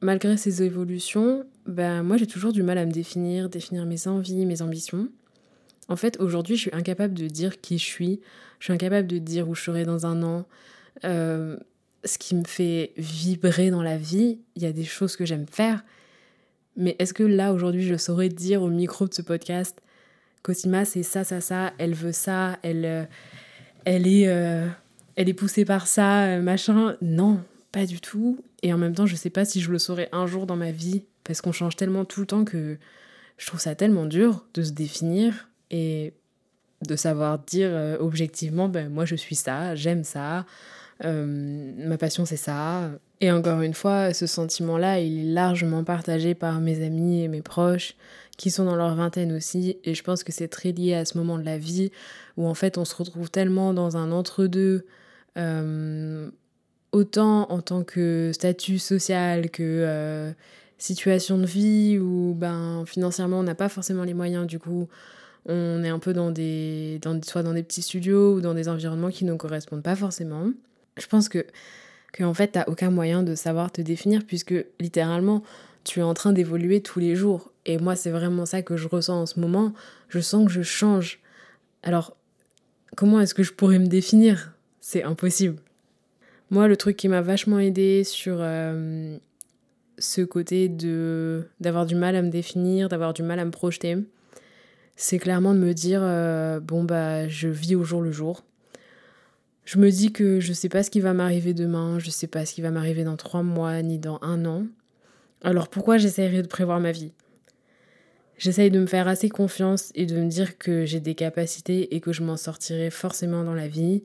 malgré 0.00 0.36
ces 0.36 0.62
évolutions, 0.62 1.44
ben 1.66 2.02
moi 2.02 2.16
j'ai 2.16 2.26
toujours 2.26 2.52
du 2.52 2.62
mal 2.62 2.78
à 2.78 2.86
me 2.86 2.92
définir, 2.92 3.48
définir 3.48 3.86
mes 3.86 4.06
envies, 4.06 4.46
mes 4.46 4.62
ambitions. 4.62 5.08
En 5.88 5.96
fait, 5.96 6.20
aujourd'hui, 6.20 6.56
je 6.56 6.62
suis 6.62 6.74
incapable 6.74 7.14
de 7.14 7.26
dire 7.26 7.60
qui 7.60 7.78
je 7.78 7.84
suis. 7.84 8.20
Je 8.60 8.66
suis 8.66 8.72
incapable 8.72 9.08
de 9.08 9.18
dire 9.18 9.48
où 9.48 9.54
je 9.54 9.62
serai 9.62 9.84
dans 9.84 10.06
un 10.06 10.22
an. 10.22 10.46
Euh, 11.04 11.56
ce 12.04 12.16
qui 12.16 12.34
me 12.34 12.44
fait 12.44 12.92
vibrer 12.96 13.70
dans 13.70 13.82
la 13.82 13.98
vie, 13.98 14.38
il 14.54 14.62
y 14.62 14.66
a 14.66 14.72
des 14.72 14.84
choses 14.84 15.16
que 15.16 15.24
j'aime 15.24 15.46
faire. 15.50 15.82
Mais 16.76 16.96
est-ce 16.98 17.12
que 17.12 17.22
là, 17.22 17.52
aujourd'hui, 17.52 17.82
je 17.82 17.96
saurais 17.96 18.28
dire 18.28 18.62
au 18.62 18.68
micro 18.68 19.06
de 19.06 19.14
ce 19.14 19.22
podcast, 19.22 19.80
Cosima, 20.42 20.84
c'est 20.84 21.02
ça, 21.02 21.24
ça, 21.24 21.40
ça, 21.40 21.72
elle 21.78 21.94
veut 21.94 22.12
ça, 22.12 22.58
elle, 22.62 22.84
euh, 22.84 23.04
elle, 23.84 24.06
est, 24.06 24.28
euh, 24.28 24.66
elle 25.16 25.28
est 25.28 25.34
poussée 25.34 25.64
par 25.64 25.86
ça, 25.86 26.38
machin 26.38 26.96
Non, 27.02 27.42
pas 27.72 27.86
du 27.86 28.00
tout. 28.00 28.42
Et 28.62 28.72
en 28.72 28.78
même 28.78 28.94
temps, 28.94 29.06
je 29.06 29.16
sais 29.16 29.30
pas 29.30 29.44
si 29.44 29.60
je 29.60 29.70
le 29.70 29.78
saurais 29.78 30.08
un 30.12 30.26
jour 30.26 30.46
dans 30.46 30.56
ma 30.56 30.70
vie, 30.70 31.04
parce 31.24 31.40
qu'on 31.40 31.52
change 31.52 31.76
tellement 31.76 32.04
tout 32.04 32.20
le 32.20 32.26
temps 32.26 32.44
que 32.44 32.78
je 33.36 33.46
trouve 33.46 33.60
ça 33.60 33.74
tellement 33.74 34.06
dur 34.06 34.46
de 34.54 34.62
se 34.62 34.72
définir 34.72 35.48
et 35.70 36.12
de 36.86 36.96
savoir 36.96 37.38
dire 37.38 37.68
euh, 37.70 37.96
objectivement, 37.98 38.68
ben 38.68 38.88
moi 38.88 39.04
je 39.04 39.16
suis 39.16 39.34
ça, 39.34 39.74
j'aime 39.74 40.04
ça, 40.04 40.46
euh, 41.04 41.72
ma 41.76 41.98
passion 41.98 42.24
c'est 42.24 42.36
ça. 42.36 42.90
Et 43.20 43.30
encore 43.30 43.60
une 43.60 43.74
fois, 43.74 44.14
ce 44.14 44.26
sentiment-là, 44.26 45.00
il 45.00 45.18
est 45.18 45.32
largement 45.32 45.84
partagé 45.84 46.34
par 46.34 46.60
mes 46.60 46.82
amis 46.84 47.22
et 47.22 47.28
mes 47.28 47.42
proches 47.42 47.94
qui 48.38 48.50
sont 48.50 48.64
dans 48.64 48.76
leur 48.76 48.94
vingtaine 48.94 49.32
aussi. 49.32 49.78
Et 49.84 49.94
je 49.94 50.02
pense 50.02 50.24
que 50.24 50.32
c'est 50.32 50.48
très 50.48 50.72
lié 50.72 50.94
à 50.94 51.04
ce 51.04 51.18
moment 51.18 51.38
de 51.38 51.44
la 51.44 51.58
vie 51.58 51.92
où 52.38 52.46
en 52.46 52.54
fait 52.54 52.78
on 52.78 52.86
se 52.86 52.94
retrouve 52.94 53.30
tellement 53.30 53.74
dans 53.74 53.96
un 53.98 54.10
entre-deux. 54.10 54.86
Euh, 55.36 56.30
autant 56.92 57.48
en 57.50 57.60
tant 57.60 57.84
que 57.84 58.32
statut 58.34 58.80
social 58.80 59.50
que 59.50 59.62
euh, 59.62 60.32
situation 60.78 61.38
de 61.38 61.46
vie 61.46 61.98
où 61.98 62.34
ben, 62.36 62.84
financièrement 62.84 63.38
on 63.38 63.42
n'a 63.44 63.54
pas 63.54 63.68
forcément 63.68 64.02
les 64.02 64.12
moyens 64.12 64.44
du 64.44 64.58
coup 64.58 64.88
on 65.46 65.84
est 65.84 65.88
un 65.88 66.00
peu 66.00 66.12
dans 66.12 66.32
des 66.32 66.98
dans, 67.00 67.22
soit 67.22 67.44
dans 67.44 67.54
des 67.54 67.62
petits 67.62 67.82
studios 67.82 68.34
ou 68.34 68.40
dans 68.40 68.54
des 68.54 68.68
environnements 68.68 69.10
qui 69.10 69.24
ne 69.24 69.34
correspondent 69.34 69.84
pas 69.84 69.94
forcément 69.94 70.50
je 71.00 71.06
pense 71.06 71.28
que, 71.28 71.44
que 72.12 72.24
en 72.24 72.34
fait 72.34 72.48
t'as 72.48 72.64
aucun 72.66 72.90
moyen 72.90 73.22
de 73.22 73.34
savoir 73.34 73.70
te 73.72 73.80
définir 73.80 74.24
puisque 74.26 74.54
littéralement 74.80 75.42
tu 75.84 76.00
es 76.00 76.02
en 76.02 76.14
train 76.14 76.32
d'évoluer 76.32 76.82
tous 76.82 77.00
les 77.00 77.16
jours. 77.16 77.52
Et 77.66 77.78
moi 77.78 77.96
c'est 77.96 78.10
vraiment 78.10 78.46
ça 78.46 78.62
que 78.62 78.76
je 78.76 78.88
ressens 78.88 79.22
en 79.22 79.26
ce 79.26 79.40
moment. 79.40 79.72
Je 80.08 80.20
sens 80.20 80.46
que 80.46 80.52
je 80.52 80.62
change. 80.62 81.20
Alors 81.82 82.16
comment 82.96 83.20
est-ce 83.20 83.34
que 83.34 83.42
je 83.42 83.52
pourrais 83.52 83.78
me 83.78 83.86
définir? 83.86 84.52
C'est 84.80 85.02
impossible. 85.02 85.56
Moi, 86.50 86.66
le 86.66 86.76
truc 86.76 86.96
qui 86.96 87.08
m'a 87.08 87.20
vachement 87.20 87.60
aidé 87.60 88.02
sur 88.02 88.38
euh, 88.40 89.16
ce 89.98 90.22
côté 90.22 90.68
de 90.68 91.46
d'avoir 91.60 91.86
du 91.86 91.94
mal 91.94 92.16
à 92.16 92.22
me 92.22 92.30
définir, 92.30 92.88
d'avoir 92.88 93.12
du 93.12 93.22
mal 93.22 93.38
à 93.38 93.44
me 93.44 93.52
projeter, 93.52 93.96
c'est 94.96 95.18
clairement 95.18 95.54
de 95.54 95.60
me 95.60 95.72
dire 95.72 96.00
euh, 96.02 96.58
bon 96.58 96.82
bah 96.82 97.28
je 97.28 97.48
vis 97.48 97.76
au 97.76 97.84
jour 97.84 98.02
le 98.02 98.10
jour. 98.10 98.42
Je 99.64 99.78
me 99.78 99.90
dis 99.90 100.12
que 100.12 100.40
je 100.40 100.52
sais 100.52 100.68
pas 100.68 100.82
ce 100.82 100.90
qui 100.90 101.00
va 101.00 101.12
m'arriver 101.12 101.54
demain, 101.54 101.98
je 101.98 102.10
sais 102.10 102.26
pas 102.26 102.44
ce 102.44 102.54
qui 102.54 102.62
va 102.62 102.70
m'arriver 102.70 103.04
dans 103.04 103.16
trois 103.16 103.42
mois 103.42 103.80
ni 103.82 103.98
dans 103.98 104.18
un 104.22 104.44
an. 104.46 104.66
Alors 105.42 105.68
pourquoi 105.68 105.98
j'essaierai 105.98 106.42
de 106.42 106.48
prévoir 106.48 106.80
ma 106.80 106.92
vie? 106.92 107.12
J'essaye 108.38 108.70
de 108.70 108.80
me 108.80 108.86
faire 108.86 109.06
assez 109.06 109.28
confiance 109.28 109.92
et 109.94 110.06
de 110.06 110.16
me 110.16 110.28
dire 110.28 110.58
que 110.58 110.86
j'ai 110.86 111.00
des 111.00 111.14
capacités 111.14 111.94
et 111.94 112.00
que 112.00 112.12
je 112.12 112.22
m'en 112.22 112.36
sortirai 112.36 112.90
forcément 112.90 113.44
dans 113.44 113.54
la 113.54 113.68
vie, 113.68 114.02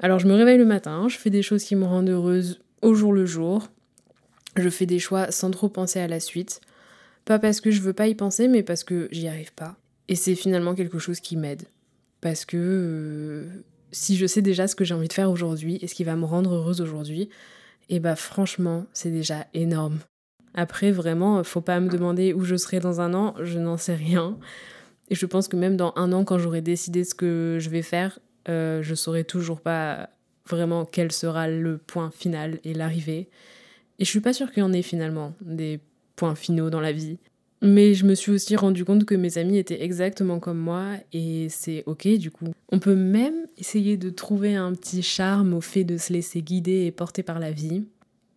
alors 0.00 0.18
je 0.18 0.26
me 0.26 0.34
réveille 0.34 0.58
le 0.58 0.66
matin, 0.66 1.08
je 1.08 1.16
fais 1.16 1.30
des 1.30 1.42
choses 1.42 1.64
qui 1.64 1.74
me 1.74 1.84
rendent 1.84 2.10
heureuse 2.10 2.60
au 2.82 2.94
jour 2.94 3.12
le 3.12 3.24
jour. 3.24 3.68
Je 4.56 4.68
fais 4.68 4.86
des 4.86 4.98
choix 4.98 5.30
sans 5.30 5.50
trop 5.50 5.68
penser 5.68 6.00
à 6.00 6.08
la 6.08 6.20
suite. 6.20 6.60
Pas 7.24 7.38
parce 7.38 7.60
que 7.60 7.70
je 7.70 7.80
veux 7.80 7.92
pas 7.92 8.06
y 8.06 8.14
penser, 8.14 8.48
mais 8.48 8.62
parce 8.62 8.84
que 8.84 9.08
j'y 9.10 9.26
arrive 9.28 9.52
pas. 9.54 9.76
Et 10.08 10.14
c'est 10.14 10.34
finalement 10.34 10.74
quelque 10.74 10.98
chose 10.98 11.20
qui 11.20 11.36
m'aide. 11.36 11.64
Parce 12.20 12.44
que 12.44 12.56
euh, 12.56 13.46
si 13.96 14.16
je 14.16 14.26
sais 14.26 14.42
déjà 14.42 14.68
ce 14.68 14.76
que 14.76 14.84
j'ai 14.84 14.94
envie 14.94 15.08
de 15.08 15.12
faire 15.12 15.30
aujourd'hui 15.30 15.78
et 15.80 15.86
ce 15.86 15.94
qui 15.94 16.04
va 16.04 16.16
me 16.16 16.26
rendre 16.26 16.54
heureuse 16.54 16.80
aujourd'hui, 16.80 17.30
et 17.88 17.96
eh 17.96 18.00
bah 18.00 18.16
franchement, 18.16 18.86
c'est 18.92 19.10
déjà 19.10 19.46
énorme. 19.54 20.00
Après, 20.54 20.90
vraiment, 20.90 21.42
faut 21.44 21.60
pas 21.60 21.80
me 21.80 21.88
demander 21.88 22.32
où 22.32 22.42
je 22.42 22.56
serai 22.56 22.80
dans 22.80 23.00
un 23.00 23.14
an, 23.14 23.34
je 23.42 23.58
n'en 23.58 23.76
sais 23.76 23.94
rien. 23.94 24.38
Et 25.08 25.14
je 25.14 25.24
pense 25.24 25.48
que 25.48 25.56
même 25.56 25.76
dans 25.76 25.92
un 25.96 26.12
an, 26.12 26.24
quand 26.24 26.38
j'aurai 26.38 26.62
décidé 26.62 27.04
ce 27.04 27.14
que 27.14 27.58
je 27.60 27.70
vais 27.70 27.82
faire, 27.82 28.18
euh, 28.48 28.82
je 28.82 28.94
saurais 28.94 29.24
toujours 29.24 29.60
pas 29.60 30.10
vraiment 30.48 30.84
quel 30.84 31.12
sera 31.12 31.48
le 31.48 31.78
point 31.78 32.10
final 32.10 32.58
et 32.64 32.74
l'arrivée. 32.74 33.28
Et 33.98 34.04
je 34.04 34.10
suis 34.10 34.20
pas 34.20 34.32
sûre 34.32 34.50
qu'il 34.50 34.62
y 34.62 34.66
en 34.66 34.72
ait 34.72 34.82
finalement 34.82 35.34
des 35.40 35.80
points 36.16 36.34
finaux 36.34 36.70
dans 36.70 36.80
la 36.80 36.92
vie. 36.92 37.18
Mais 37.62 37.94
je 37.94 38.04
me 38.04 38.14
suis 38.14 38.32
aussi 38.32 38.54
rendu 38.54 38.84
compte 38.84 39.04
que 39.04 39.14
mes 39.14 39.38
amis 39.38 39.58
étaient 39.58 39.82
exactement 39.82 40.40
comme 40.40 40.58
moi 40.58 40.92
et 41.12 41.48
c'est 41.48 41.82
ok 41.86 42.06
du 42.18 42.30
coup. 42.30 42.52
On 42.70 42.78
peut 42.78 42.94
même 42.94 43.46
essayer 43.56 43.96
de 43.96 44.10
trouver 44.10 44.56
un 44.56 44.72
petit 44.74 45.02
charme 45.02 45.54
au 45.54 45.60
fait 45.60 45.84
de 45.84 45.96
se 45.96 46.12
laisser 46.12 46.42
guider 46.42 46.84
et 46.84 46.90
porter 46.90 47.22
par 47.22 47.38
la 47.38 47.50
vie. 47.50 47.84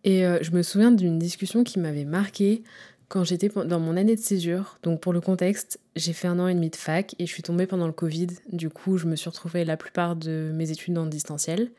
Et 0.04 0.24
euh, 0.24 0.38
je 0.40 0.52
me 0.52 0.62
souviens 0.62 0.90
d'une 0.90 1.18
discussion 1.18 1.64
qui 1.64 1.78
m'avait 1.78 2.06
marquée 2.06 2.62
quand 3.10 3.24
j'étais 3.24 3.48
dans 3.48 3.80
mon 3.80 3.96
année 3.96 4.14
de 4.14 4.20
césure, 4.20 4.78
donc 4.84 5.00
pour 5.00 5.12
le 5.12 5.20
contexte, 5.20 5.80
j'ai 5.96 6.12
fait 6.12 6.28
un 6.28 6.38
an 6.38 6.46
et 6.46 6.54
demi 6.54 6.70
de 6.70 6.76
fac 6.76 7.16
et 7.18 7.26
je 7.26 7.32
suis 7.32 7.42
tombée 7.42 7.66
pendant 7.66 7.88
le 7.88 7.92
Covid. 7.92 8.28
Du 8.52 8.70
coup, 8.70 8.98
je 8.98 9.06
me 9.06 9.16
suis 9.16 9.28
retrouvée 9.28 9.64
la 9.64 9.76
plupart 9.76 10.14
de 10.14 10.52
mes 10.54 10.70
études 10.70 10.96
le 10.96 11.08
distanciel. 11.08 11.72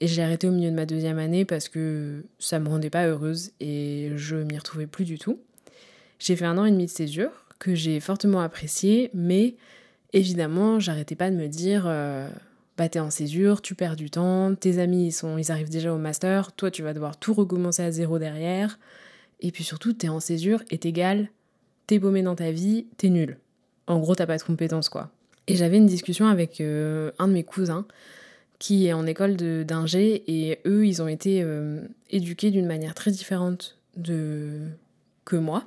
Et 0.00 0.06
j'ai 0.06 0.22
arrêté 0.22 0.46
au 0.46 0.50
milieu 0.50 0.70
de 0.70 0.76
ma 0.76 0.84
deuxième 0.84 1.18
année 1.18 1.46
parce 1.46 1.70
que 1.70 2.26
ça 2.38 2.58
me 2.58 2.68
rendait 2.68 2.90
pas 2.90 3.06
heureuse 3.06 3.52
et 3.58 4.10
je 4.16 4.36
m'y 4.36 4.58
retrouvais 4.58 4.86
plus 4.86 5.06
du 5.06 5.18
tout. 5.18 5.38
J'ai 6.18 6.36
fait 6.36 6.44
un 6.44 6.58
an 6.58 6.64
et 6.64 6.70
demi 6.70 6.86
de 6.86 6.90
césure 6.90 7.30
que 7.58 7.74
j'ai 7.74 8.00
fortement 8.00 8.40
apprécié, 8.40 9.10
mais 9.14 9.56
évidemment, 10.12 10.78
j'arrêtais 10.80 11.14
pas 11.14 11.30
de 11.30 11.36
me 11.36 11.48
dire 11.48 11.84
euh, 11.86 12.28
bah 12.76 12.88
t'es 12.88 12.98
en 12.98 13.10
césure, 13.10 13.62
tu 13.62 13.74
perds 13.74 13.96
du 13.96 14.10
temps, 14.10 14.54
tes 14.54 14.78
amis 14.78 15.06
ils 15.06 15.12
sont 15.12 15.38
ils 15.38 15.50
arrivent 15.50 15.70
déjà 15.70 15.92
au 15.92 15.98
master, 15.98 16.52
toi 16.52 16.70
tu 16.70 16.82
vas 16.82 16.92
devoir 16.92 17.16
tout 17.18 17.34
recommencer 17.34 17.82
à 17.82 17.90
zéro 17.90 18.18
derrière. 18.18 18.78
Et 19.40 19.50
puis 19.50 19.64
surtout, 19.64 19.92
t'es 19.92 20.08
en 20.08 20.20
césure 20.20 20.62
et 20.70 20.80
égal, 20.86 21.28
t'es 21.86 22.00
paumé 22.00 22.22
dans 22.22 22.34
ta 22.34 22.50
vie, 22.50 22.86
t'es 22.96 23.10
nul. 23.10 23.38
En 23.86 23.98
gros, 23.98 24.14
t'as 24.14 24.26
pas 24.26 24.38
de 24.38 24.42
compétences, 24.42 24.88
quoi. 24.88 25.10
Et 25.46 25.56
j'avais 25.56 25.76
une 25.76 25.86
discussion 25.86 26.26
avec 26.26 26.60
euh, 26.60 27.12
un 27.18 27.28
de 27.28 27.32
mes 27.32 27.44
cousins 27.44 27.86
qui 28.58 28.86
est 28.86 28.92
en 28.92 29.06
école 29.06 29.36
d'ingé 29.36 30.24
et 30.26 30.60
eux, 30.66 30.86
ils 30.86 31.02
ont 31.02 31.08
été 31.08 31.42
euh, 31.42 31.82
éduqués 32.10 32.50
d'une 32.50 32.66
manière 32.66 32.94
très 32.94 33.10
différente 33.10 33.78
de 33.96 34.60
que 35.24 35.36
moi. 35.36 35.64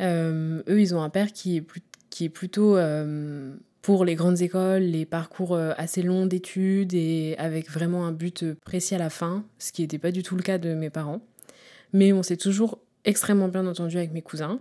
Euh, 0.00 0.62
eux, 0.68 0.80
ils 0.80 0.94
ont 0.94 1.02
un 1.02 1.10
père 1.10 1.32
qui 1.32 1.56
est, 1.56 2.28
plutôt 2.28 2.78
pour 3.82 4.04
les 4.04 4.14
grandes 4.14 4.40
écoles, 4.42 4.82
les 4.82 5.06
parcours 5.06 5.56
assez 5.56 6.02
longs 6.02 6.26
d'études 6.26 6.94
et 6.94 7.34
avec 7.38 7.70
vraiment 7.70 8.06
un 8.06 8.12
but 8.12 8.44
précis 8.64 8.94
à 8.94 8.98
la 8.98 9.10
fin, 9.10 9.44
ce 9.58 9.72
qui 9.72 9.82
n'était 9.82 9.98
pas 9.98 10.12
du 10.12 10.22
tout 10.22 10.36
le 10.36 10.42
cas 10.42 10.58
de 10.58 10.74
mes 10.74 10.90
parents. 10.90 11.22
Mais 11.92 12.12
on 12.12 12.22
s'est 12.22 12.36
toujours 12.36 12.78
extrêmement 13.04 13.48
bien 13.48 13.66
entendu 13.66 13.96
avec 13.96 14.12
mes 14.12 14.22
cousins. 14.22 14.60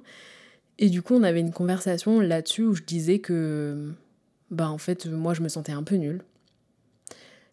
Et 0.77 0.89
du 0.89 1.01
coup, 1.01 1.15
on 1.15 1.23
avait 1.23 1.41
une 1.41 1.51
conversation 1.51 2.21
là-dessus 2.21 2.63
où 2.63 2.73
je 2.73 2.83
disais 2.83 3.19
que, 3.19 3.91
bah 4.49 4.69
en 4.69 4.77
fait, 4.77 5.05
moi, 5.07 5.33
je 5.33 5.41
me 5.41 5.49
sentais 5.49 5.73
un 5.73 5.83
peu 5.83 5.95
nulle. 5.95 6.21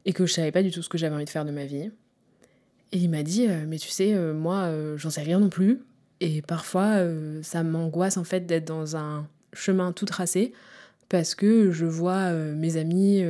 Et 0.04 0.12
que 0.12 0.26
je 0.26 0.32
savais 0.32 0.52
pas 0.52 0.62
du 0.62 0.70
tout 0.70 0.82
ce 0.82 0.88
que 0.88 0.96
j'avais 0.96 1.16
envie 1.16 1.24
de 1.24 1.30
faire 1.30 1.44
de 1.44 1.50
ma 1.50 1.64
vie. 1.64 1.90
Et 2.92 2.98
il 2.98 3.10
m'a 3.10 3.24
dit, 3.24 3.48
euh, 3.48 3.64
mais 3.66 3.78
tu 3.78 3.88
sais, 3.88 4.14
euh, 4.14 4.32
moi, 4.32 4.62
euh, 4.64 4.96
j'en 4.96 5.10
sais 5.10 5.22
rien 5.22 5.40
non 5.40 5.48
plus. 5.48 5.80
Et 6.20 6.42
parfois, 6.42 7.00
ça 7.42 7.62
m'angoisse 7.62 8.16
en 8.16 8.24
fait 8.24 8.46
d'être 8.46 8.66
dans 8.66 8.96
un 8.96 9.26
chemin 9.52 9.92
tout 9.92 10.06
tracé 10.06 10.52
parce 11.08 11.34
que 11.34 11.70
je 11.70 11.86
vois 11.86 12.32
mes 12.32 12.78
amis 12.78 13.22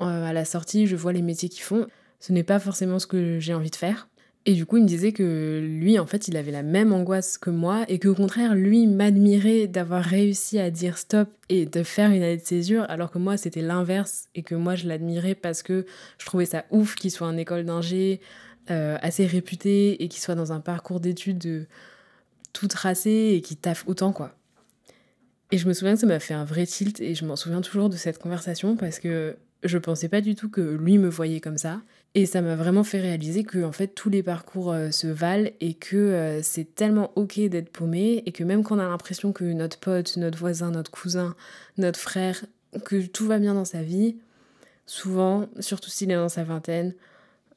à 0.00 0.32
la 0.32 0.44
sortie, 0.44 0.86
je 0.86 0.96
vois 0.96 1.12
les 1.12 1.22
métiers 1.22 1.48
qu'ils 1.48 1.62
font. 1.62 1.86
Ce 2.18 2.32
n'est 2.32 2.42
pas 2.42 2.58
forcément 2.58 2.98
ce 2.98 3.06
que 3.06 3.38
j'ai 3.38 3.54
envie 3.54 3.70
de 3.70 3.76
faire. 3.76 4.08
Et 4.46 4.54
du 4.54 4.64
coup, 4.64 4.78
il 4.78 4.84
me 4.84 4.88
disait 4.88 5.12
que 5.12 5.60
lui, 5.62 5.98
en 5.98 6.06
fait, 6.06 6.26
il 6.26 6.36
avait 6.36 6.50
la 6.50 6.62
même 6.62 6.94
angoisse 6.94 7.36
que 7.36 7.50
moi 7.50 7.84
et 7.88 7.98
qu'au 7.98 8.14
contraire, 8.14 8.54
lui 8.54 8.86
m'admirait 8.86 9.66
d'avoir 9.66 10.02
réussi 10.02 10.58
à 10.58 10.70
dire 10.70 10.96
stop 10.96 11.28
et 11.50 11.66
de 11.66 11.82
faire 11.82 12.10
une 12.10 12.22
année 12.22 12.38
de 12.38 12.44
césure, 12.44 12.86
alors 12.88 13.10
que 13.10 13.18
moi, 13.18 13.36
c'était 13.36 13.60
l'inverse 13.60 14.28
et 14.34 14.42
que 14.42 14.54
moi, 14.54 14.76
je 14.76 14.88
l'admirais 14.88 15.34
parce 15.34 15.62
que 15.62 15.84
je 16.16 16.24
trouvais 16.24 16.46
ça 16.46 16.64
ouf 16.70 16.94
qu'il 16.94 17.10
soit 17.10 17.26
en 17.26 17.36
école 17.36 17.66
d'ingé, 17.66 18.20
euh, 18.70 18.96
assez 19.02 19.26
réputé 19.26 20.02
et 20.02 20.08
qu'il 20.08 20.22
soit 20.22 20.34
dans 20.34 20.52
un 20.52 20.60
parcours 20.60 21.00
d'études 21.00 21.66
tout 22.52 22.68
tracé 22.68 23.32
et 23.34 23.40
qu'il 23.40 23.56
taffe 23.56 23.84
autant, 23.86 24.12
quoi. 24.12 24.34
Et 25.52 25.58
je 25.58 25.66
me 25.66 25.72
souviens 25.72 25.94
que 25.94 26.00
ça 26.00 26.06
m'a 26.06 26.20
fait 26.20 26.34
un 26.34 26.44
vrai 26.44 26.66
tilt 26.66 27.00
et 27.00 27.14
je 27.14 27.24
m'en 27.24 27.36
souviens 27.36 27.60
toujours 27.60 27.88
de 27.88 27.96
cette 27.96 28.18
conversation 28.18 28.76
parce 28.76 29.00
que 29.00 29.36
je 29.62 29.78
pensais 29.78 30.08
pas 30.08 30.20
du 30.20 30.34
tout 30.34 30.48
que 30.48 30.60
lui 30.60 30.96
me 30.98 31.08
voyait 31.08 31.40
comme 31.40 31.58
ça. 31.58 31.80
Et 32.14 32.26
ça 32.26 32.40
m'a 32.42 32.56
vraiment 32.56 32.82
fait 32.82 33.00
réaliser 33.00 33.44
que 33.44 33.62
en 33.62 33.72
fait 33.72 33.88
tous 33.88 34.10
les 34.10 34.22
parcours 34.22 34.72
euh, 34.72 34.90
se 34.90 35.06
valent 35.06 35.50
et 35.60 35.74
que 35.74 35.96
euh, 35.96 36.42
c'est 36.42 36.74
tellement 36.74 37.12
ok 37.14 37.38
d'être 37.48 37.70
paumé 37.70 38.22
et 38.26 38.32
que 38.32 38.42
même 38.42 38.64
quand 38.64 38.76
on 38.76 38.80
a 38.80 38.88
l'impression 38.88 39.32
que 39.32 39.44
notre 39.44 39.78
pote, 39.78 40.16
notre 40.16 40.38
voisin, 40.38 40.72
notre 40.72 40.90
cousin, 40.90 41.36
notre 41.78 42.00
frère, 42.00 42.44
que 42.84 43.06
tout 43.06 43.26
va 43.26 43.38
bien 43.38 43.54
dans 43.54 43.64
sa 43.64 43.82
vie, 43.82 44.16
souvent, 44.86 45.48
surtout 45.60 45.90
s'il 45.90 46.10
est 46.10 46.16
dans 46.16 46.28
sa 46.28 46.42
vingtaine, 46.42 46.94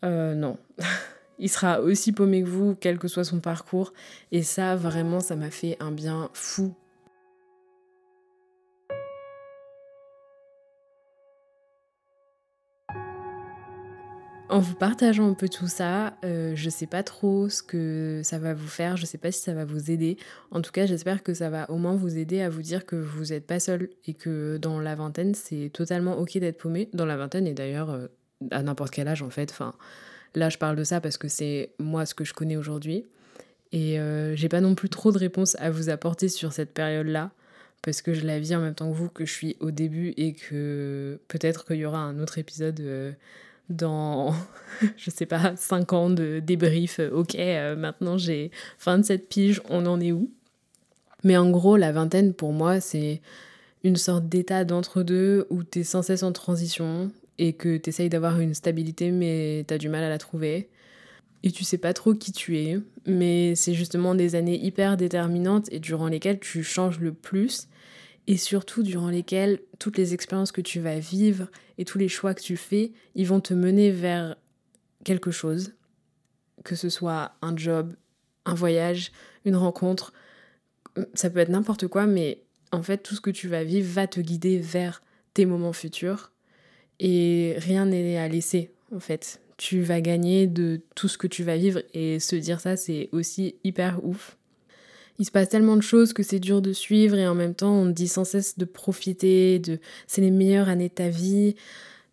euh, 0.03 0.35
non. 0.35 0.57
Il 1.39 1.49
sera 1.49 1.81
aussi 1.81 2.11
paumé 2.11 2.43
que 2.43 2.47
vous, 2.47 2.75
quel 2.75 2.97
que 2.99 3.07
soit 3.07 3.23
son 3.23 3.39
parcours. 3.39 3.93
Et 4.31 4.43
ça, 4.43 4.75
vraiment, 4.75 5.19
ça 5.19 5.35
m'a 5.35 5.49
fait 5.49 5.77
un 5.79 5.91
bien 5.91 6.29
fou 6.33 6.73
En 14.53 14.59
vous 14.59 14.75
partageant 14.75 15.31
un 15.31 15.33
peu 15.33 15.49
tout 15.49 15.65
ça, 15.65 16.13
euh, 16.23 16.51
je 16.55 16.69
sais 16.69 16.85
pas 16.85 17.01
trop 17.01 17.49
ce 17.49 17.63
que 17.63 18.21
ça 18.23 18.37
va 18.37 18.53
vous 18.53 18.67
faire, 18.67 18.97
je 18.97 19.07
sais 19.07 19.17
pas 19.17 19.31
si 19.31 19.41
ça 19.41 19.55
va 19.55 19.65
vous 19.65 19.89
aider. 19.89 20.15
En 20.51 20.61
tout 20.61 20.71
cas, 20.71 20.85
j'espère 20.85 21.23
que 21.23 21.33
ça 21.33 21.49
va 21.49 21.67
au 21.71 21.77
moins 21.77 21.95
vous 21.95 22.19
aider 22.19 22.39
à 22.39 22.51
vous 22.51 22.61
dire 22.61 22.85
que 22.85 22.95
vous 22.95 23.33
n'êtes 23.33 23.47
pas 23.47 23.59
seul 23.59 23.89
et 24.05 24.13
que 24.13 24.57
dans 24.57 24.79
la 24.79 24.93
vingtaine, 24.93 25.33
c'est 25.33 25.71
totalement 25.73 26.19
ok 26.19 26.37
d'être 26.37 26.59
paumé. 26.59 26.87
Dans 26.93 27.07
la 27.07 27.17
vingtaine 27.17 27.47
et 27.47 27.55
d'ailleurs 27.55 27.89
euh, 27.89 28.07
à 28.51 28.61
n'importe 28.61 28.91
quel 28.91 29.07
âge 29.07 29.23
en 29.23 29.31
fait. 29.31 29.49
Enfin, 29.49 29.73
là, 30.35 30.49
je 30.49 30.57
parle 30.57 30.75
de 30.75 30.83
ça 30.83 31.01
parce 31.01 31.17
que 31.17 31.27
c'est 31.27 31.71
moi 31.79 32.05
ce 32.05 32.13
que 32.13 32.23
je 32.23 32.33
connais 32.33 32.57
aujourd'hui. 32.57 33.05
Et 33.71 33.99
euh, 33.99 34.35
j'ai 34.35 34.49
pas 34.49 34.61
non 34.61 34.75
plus 34.75 34.89
trop 34.89 35.11
de 35.11 35.17
réponses 35.17 35.55
à 35.59 35.71
vous 35.71 35.89
apporter 35.89 36.29
sur 36.29 36.53
cette 36.53 36.73
période-là 36.73 37.31
parce 37.81 38.01
que 38.01 38.13
je 38.13 38.25
la 38.25 38.39
vis 38.39 38.55
en 38.55 38.61
même 38.61 38.75
temps 38.75 38.89
que 38.91 38.95
vous, 38.95 39.09
que 39.09 39.25
je 39.25 39.33
suis 39.33 39.57
au 39.59 39.71
début 39.71 40.13
et 40.15 40.33
que 40.33 41.19
peut-être 41.27 41.65
qu'il 41.65 41.77
y 41.77 41.85
aura 41.85 41.99
un 41.99 42.19
autre 42.19 42.37
épisode 42.37 43.15
dans, 43.69 44.33
je 44.97 45.09
sais 45.09 45.25
pas, 45.25 45.55
5 45.55 45.93
ans 45.93 46.09
de 46.09 46.39
débrief, 46.39 46.99
euh, 46.99 47.09
ok, 47.11 47.35
euh, 47.35 47.75
maintenant 47.75 48.17
j'ai 48.17 48.51
27 48.85 49.29
piges, 49.29 49.61
on 49.69 49.85
en 49.85 49.99
est 49.99 50.11
où? 50.11 50.31
Mais 51.23 51.37
en 51.37 51.49
gros, 51.49 51.77
la 51.77 51.91
vingtaine, 51.91 52.33
pour 52.33 52.51
moi, 52.51 52.81
c'est 52.81 53.21
une 53.83 53.95
sorte 53.95 54.27
d'état 54.27 54.65
d'entre-deux 54.65 55.47
où 55.49 55.63
tu 55.63 55.79
es 55.79 55.83
sans 55.83 56.01
cesse 56.01 56.23
en 56.23 56.33
transition 56.33 57.11
et 57.37 57.53
que 57.53 57.77
tu 57.77 57.89
essayes 57.89 58.09
d'avoir 58.09 58.39
une 58.39 58.53
stabilité, 58.53 59.11
mais 59.11 59.65
tu 59.67 59.73
as 59.73 59.77
du 59.77 59.89
mal 59.89 60.03
à 60.03 60.09
la 60.09 60.17
trouver. 60.17 60.69
Et 61.43 61.51
tu 61.51 61.63
sais 61.63 61.77
pas 61.77 61.93
trop 61.93 62.13
qui 62.13 62.31
tu 62.31 62.57
es, 62.57 62.79
mais 63.05 63.53
c'est 63.55 63.73
justement 63.73 64.15
des 64.15 64.35
années 64.35 64.57
hyper 64.63 64.95
déterminantes 64.95 65.67
et 65.71 65.79
durant 65.79 66.07
lesquelles 66.07 66.39
tu 66.39 66.63
changes 66.63 66.99
le 66.99 67.13
plus. 67.13 67.67
Et 68.27 68.37
surtout 68.37 68.83
durant 68.83 69.09
lesquelles 69.09 69.59
toutes 69.79 69.97
les 69.97 70.13
expériences 70.13 70.53
que 70.53 70.61
tu 70.61 70.79
vas 70.79 70.99
vivre 70.99 71.47
et 71.77 71.83
tous 71.83 71.97
les 71.97 72.07
choix 72.07 72.33
que 72.33 72.41
tu 72.41 72.55
fais, 72.55 72.93
ils 73.15 73.27
vont 73.27 73.41
te 73.41 73.53
mener 73.53 73.91
vers 73.91 74.37
quelque 75.03 75.31
chose, 75.31 75.73
que 76.63 76.75
ce 76.75 76.87
soit 76.87 77.33
un 77.41 77.57
job, 77.57 77.93
un 78.45 78.53
voyage, 78.53 79.11
une 79.43 79.57
rencontre, 79.57 80.13
ça 81.13 81.29
peut 81.29 81.39
être 81.39 81.49
n'importe 81.49 81.87
quoi, 81.87 82.05
mais 82.05 82.43
en 82.71 82.83
fait 82.83 82.99
tout 82.99 83.15
ce 83.15 83.21
que 83.21 83.29
tu 83.29 83.47
vas 83.47 83.63
vivre 83.63 83.91
va 83.91 84.07
te 84.07 84.19
guider 84.19 84.59
vers 84.59 85.01
tes 85.33 85.45
moments 85.45 85.73
futurs 85.73 86.32
et 86.99 87.55
rien 87.57 87.85
n'est 87.85 88.17
à 88.17 88.27
laisser 88.27 88.71
en 88.95 88.99
fait. 88.99 89.39
Tu 89.57 89.81
vas 89.81 90.01
gagner 90.01 90.47
de 90.47 90.81
tout 90.95 91.07
ce 91.07 91.17
que 91.17 91.27
tu 91.27 91.43
vas 91.43 91.57
vivre 91.57 91.81
et 91.93 92.19
se 92.19 92.35
dire 92.35 92.59
ça 92.59 92.75
c'est 92.75 93.09
aussi 93.11 93.55
hyper 93.63 94.03
ouf 94.03 94.37
il 95.19 95.25
se 95.25 95.31
passe 95.31 95.49
tellement 95.49 95.75
de 95.75 95.81
choses 95.81 96.13
que 96.13 96.23
c'est 96.23 96.39
dur 96.39 96.61
de 96.61 96.73
suivre 96.73 97.17
et 97.17 97.27
en 97.27 97.35
même 97.35 97.53
temps 97.53 97.73
on 97.73 97.85
dit 97.85 98.07
sans 98.07 98.23
cesse 98.23 98.57
de 98.57 98.65
profiter, 98.65 99.59
de 99.59 99.79
c'est 100.07 100.21
les 100.21 100.31
meilleures 100.31 100.69
années 100.69 100.89
de 100.89 100.93
ta 100.93 101.09
vie. 101.09 101.55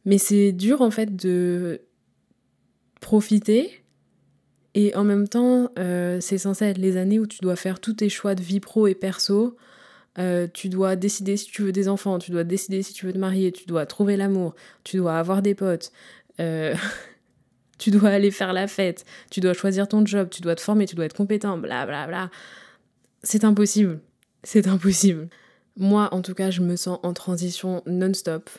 Mais 0.04 0.18
c'est 0.18 0.52
dur 0.52 0.80
en 0.82 0.90
fait 0.90 1.16
de 1.16 1.80
profiter 3.00 3.82
et 4.74 4.94
en 4.94 5.04
même 5.04 5.28
temps 5.28 5.70
euh, 5.78 6.20
c'est 6.20 6.38
censé 6.38 6.66
être 6.66 6.78
les 6.78 6.96
années 6.96 7.18
où 7.18 7.26
tu 7.26 7.40
dois 7.40 7.56
faire 7.56 7.80
tous 7.80 7.94
tes 7.94 8.08
choix 8.08 8.34
de 8.34 8.42
vie 8.42 8.60
pro 8.60 8.86
et 8.86 8.94
perso. 8.94 9.56
Euh, 10.18 10.48
tu 10.52 10.68
dois 10.68 10.96
décider 10.96 11.36
si 11.36 11.46
tu 11.46 11.62
veux 11.62 11.72
des 11.72 11.88
enfants, 11.88 12.18
tu 12.18 12.30
dois 12.30 12.44
décider 12.44 12.82
si 12.82 12.92
tu 12.92 13.06
veux 13.06 13.12
te 13.12 13.18
marier, 13.18 13.52
tu 13.52 13.64
dois 13.66 13.86
trouver 13.86 14.16
l'amour, 14.16 14.54
tu 14.84 14.96
dois 14.96 15.18
avoir 15.18 15.40
des 15.40 15.54
potes. 15.54 15.92
Euh, 16.40 16.74
tu 17.78 17.90
dois 17.90 18.10
aller 18.10 18.30
faire 18.30 18.52
la 18.52 18.66
fête, 18.66 19.04
tu 19.30 19.40
dois 19.40 19.54
choisir 19.54 19.88
ton 19.88 20.04
job, 20.04 20.28
tu 20.30 20.42
dois 20.42 20.56
te 20.56 20.60
former, 20.60 20.86
tu 20.86 20.96
dois 20.96 21.04
être 21.04 21.16
compétent, 21.16 21.58
bla 21.58 21.86
bla 21.86 22.06
bla 22.06 22.30
c'est 23.22 23.44
impossible. 23.44 24.00
C'est 24.42 24.66
impossible. 24.66 25.28
Moi, 25.76 26.08
en 26.12 26.22
tout 26.22 26.34
cas, 26.34 26.50
je 26.50 26.62
me 26.62 26.76
sens 26.76 26.98
en 27.02 27.12
transition 27.12 27.82
non-stop. 27.86 28.50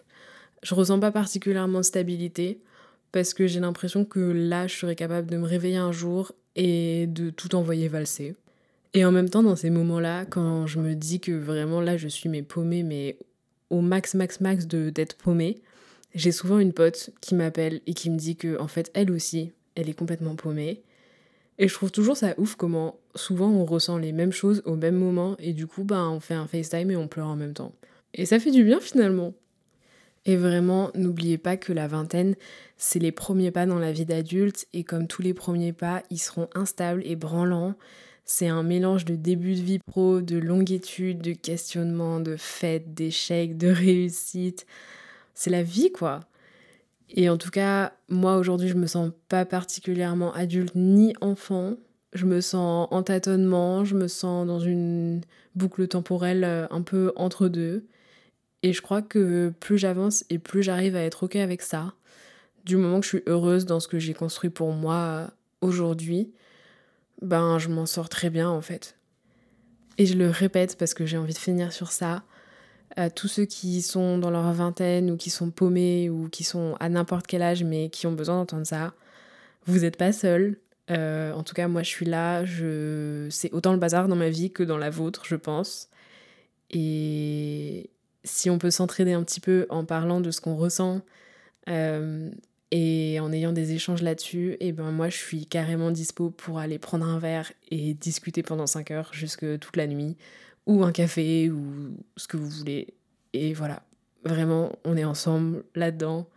Je 0.63 0.75
ressens 0.75 0.99
pas 0.99 1.11
particulièrement 1.11 1.79
de 1.79 1.83
stabilité 1.83 2.61
parce 3.11 3.33
que 3.33 3.47
j'ai 3.47 3.59
l'impression 3.59 4.05
que 4.05 4.19
là, 4.19 4.67
je 4.67 4.75
serais 4.75 4.95
capable 4.95 5.29
de 5.29 5.37
me 5.37 5.45
réveiller 5.45 5.77
un 5.77 5.91
jour 5.91 6.31
et 6.55 7.07
de 7.07 7.29
tout 7.29 7.55
envoyer 7.55 7.87
valser. 7.87 8.35
Et 8.93 9.06
en 9.06 9.12
même 9.12 9.30
temps, 9.30 9.43
dans 9.43 9.56
ces 9.56 9.69
moments-là, 9.69 10.25
quand 10.25 10.67
je 10.67 10.80
me 10.80 10.95
dis 10.95 11.19
que 11.19 11.32
vraiment 11.32 11.82
là, 11.82 11.97
je 11.97 12.08
suis 12.08 12.30
mes 12.30 12.43
paumée, 12.43 12.84
mais 12.84 13.17
au 13.69 13.82
max, 13.82 14.15
max, 14.15 14.41
max 14.41 14.67
de 14.67 14.89
d'être 14.89 15.15
paumée, 15.15 15.62
j'ai 16.13 16.32
souvent 16.32 16.60
une 16.60 16.73
pote 16.73 17.12
qui 17.21 17.36
m'appelle 17.36 17.82
et 17.88 17.93
qui 17.93 18.10
me 18.10 18.17
dit 18.17 18.36
que 18.36 18.60
en 18.60 18.67
fait, 18.67 18.91
elle 18.93 19.12
aussi, 19.12 19.54
elle 19.75 19.89
est 19.89 19.93
complètement 19.93 20.36
paumée 20.36 20.84
et 21.62 21.67
je 21.67 21.73
trouve 21.75 21.91
toujours 21.91 22.17
ça 22.17 22.34
ouf 22.38 22.56
comment 22.56 22.99
souvent 23.13 23.49
on 23.49 23.65
ressent 23.65 23.99
les 23.99 24.13
mêmes 24.13 24.32
choses 24.32 24.63
au 24.65 24.75
même 24.75 24.95
moment 24.95 25.36
et 25.38 25.54
du 25.54 25.67
coup 25.67 25.84
ben 25.84 26.10
on 26.10 26.19
fait 26.19 26.34
un 26.34 26.47
FaceTime 26.47 26.89
et 26.89 26.95
on 26.95 27.08
pleure 27.08 27.27
en 27.27 27.36
même 27.36 27.54
temps. 27.54 27.73
Et 28.15 28.25
ça 28.25 28.39
fait 28.39 28.49
du 28.49 28.63
bien 28.63 28.80
finalement. 28.80 29.34
Et 30.25 30.36
vraiment, 30.36 30.91
n'oubliez 30.95 31.38
pas 31.38 31.58
que 31.58 31.71
la 31.71 31.88
vingtaine, 31.88 32.36
c'est 32.77 32.99
les 32.99 33.12
premiers 33.12 33.51
pas 33.51 33.67
dans 33.67 33.77
la 33.77 33.91
vie 33.91 34.06
d'adulte 34.06 34.67
et 34.73 34.84
comme 34.84 35.08
tous 35.08 35.21
les 35.21 35.36
premiers 35.36 35.71
pas, 35.71 36.01
ils 36.10 36.17
seront 36.17 36.47
instables 36.56 37.04
et 37.06 37.15
branlants. 37.15 37.75
C'est 38.25 38.47
un 38.47 38.63
mélange 38.63 39.05
de 39.05 39.15
début 39.15 39.55
de 39.55 39.62
vie 39.62 39.79
pro, 39.79 40.21
de 40.21 40.38
longue 40.38 40.71
étude, 40.71 41.21
de 41.21 41.34
questionnement, 41.34 42.19
de 42.19 42.36
fêtes, 42.38 42.93
d'échecs, 42.93 43.57
de 43.57 43.67
réussite. 43.67 44.65
C'est 45.34 45.49
la 45.49 45.63
vie 45.63 45.91
quoi. 45.91 46.21
Et 47.10 47.29
en 47.29 47.38
tout 47.38 47.49
cas, 47.49 47.93
moi 48.07 48.38
aujourd'hui, 48.38 48.69
je 48.69 48.75
me 48.75 48.88
sens 48.88 49.12
pas 49.27 49.45
particulièrement 49.45 50.34
adulte 50.34 50.75
ni 50.75 51.13
enfant. 51.19 51.75
Je 52.13 52.25
me 52.25 52.41
sens 52.41 52.88
en 52.91 53.03
tâtonnement, 53.03 53.84
je 53.84 53.95
me 53.95 54.07
sens 54.07 54.47
dans 54.47 54.60
une 54.60 55.21
boucle 55.55 55.88
temporelle 55.88 56.43
euh, 56.43 56.67
un 56.71 56.81
peu 56.81 57.12
entre 57.15 57.47
deux. 57.47 57.86
Et 58.63 58.73
je 58.73 58.81
crois 58.81 59.01
que 59.01 59.53
plus 59.60 59.77
j'avance 59.77 60.23
et 60.29 60.38
plus 60.38 60.63
j'arrive 60.63 60.95
à 60.95 61.01
être 61.01 61.23
ok 61.23 61.36
avec 61.38 61.62
ça, 61.62 61.93
du 62.65 62.77
moment 62.77 62.99
que 62.99 63.05
je 63.05 63.10
suis 63.10 63.23
heureuse 63.27 63.65
dans 63.65 63.79
ce 63.79 63.88
que 63.88 63.99
j'ai 63.99 64.13
construit 64.13 64.49
pour 64.49 64.71
moi 64.71 65.31
aujourd'hui, 65.62 66.31
ben 67.21 67.60
je 67.60 67.69
m'en 67.69 67.86
sors 67.86 68.10
très 68.10 68.29
bien 68.29 68.49
en 68.49 68.62
fait. 68.62 68.95
Et 69.97 70.05
je 70.05 70.17
le 70.17 70.29
répète 70.29 70.77
parce 70.77 70.93
que 70.93 71.05
j'ai 71.05 71.17
envie 71.17 71.34
de 71.34 71.38
finir 71.38 71.73
sur 71.73 71.91
ça 71.91 72.23
à 72.95 73.10
tous 73.10 73.27
ceux 73.27 73.45
qui 73.45 73.81
sont 73.81 74.17
dans 74.17 74.31
leur 74.31 74.51
vingtaine 74.53 75.12
ou 75.12 75.17
qui 75.17 75.29
sont 75.29 75.49
paumés 75.51 76.10
ou 76.10 76.27
qui 76.29 76.43
sont 76.43 76.75
à 76.79 76.89
n'importe 76.89 77.27
quel 77.27 77.41
âge 77.41 77.63
mais 77.63 77.89
qui 77.89 78.07
ont 78.07 78.13
besoin 78.13 78.36
d'entendre 78.36 78.65
ça. 78.65 78.93
Vous 79.65 79.79
n'êtes 79.79 79.97
pas 79.97 80.12
seul. 80.12 80.57
Euh, 80.89 81.31
en 81.34 81.43
tout 81.43 81.53
cas, 81.53 81.67
moi, 81.67 81.84
je 81.84 81.89
suis 81.89 82.05
là. 82.05 82.43
Je... 82.45 83.27
C'est 83.29 83.51
autant 83.53 83.71
le 83.73 83.79
bazar 83.79 84.07
dans 84.07 84.15
ma 84.15 84.29
vie 84.29 84.51
que 84.51 84.63
dans 84.63 84.77
la 84.77 84.89
vôtre, 84.89 85.23
je 85.25 85.36
pense. 85.36 85.89
Et 86.69 87.89
si 88.23 88.49
on 88.49 88.57
peut 88.57 88.71
s'entraider 88.71 89.13
un 89.13 89.23
petit 89.23 89.39
peu 89.39 89.65
en 89.69 89.86
parlant 89.86 90.21
de 90.21 90.31
ce 90.31 90.41
qu'on 90.41 90.55
ressent 90.55 91.01
euh, 91.69 92.29
et 92.71 93.19
en 93.19 93.31
ayant 93.34 93.51
des 93.51 93.73
échanges 93.73 94.01
là-dessus, 94.01 94.53
et 94.53 94.69
eh 94.69 94.71
ben 94.71 94.91
moi, 94.91 95.10
je 95.10 95.17
suis 95.17 95.45
carrément 95.45 95.91
dispo 95.91 96.29
pour 96.29 96.60
aller 96.60 96.79
prendre 96.79 97.05
un 97.05 97.19
verre 97.19 97.51
et 97.69 97.93
discuter 97.93 98.43
pendant 98.43 98.65
5 98.65 98.91
heures 98.91 99.10
jusque 99.13 99.60
toute 99.60 99.75
la 99.75 99.88
nuit 99.88 100.15
ou 100.65 100.84
un 100.84 100.93
café 100.93 101.49
ou 101.49 101.97
ce 102.15 102.27
que 102.27 102.38
vous 102.38 102.49
voulez. 102.49 102.93
Et 103.34 103.53
voilà, 103.53 103.84
vraiment, 104.23 104.71
on 104.86 104.95
est 104.95 105.03
ensemble 105.03 105.63
là-dedans. 105.75 106.27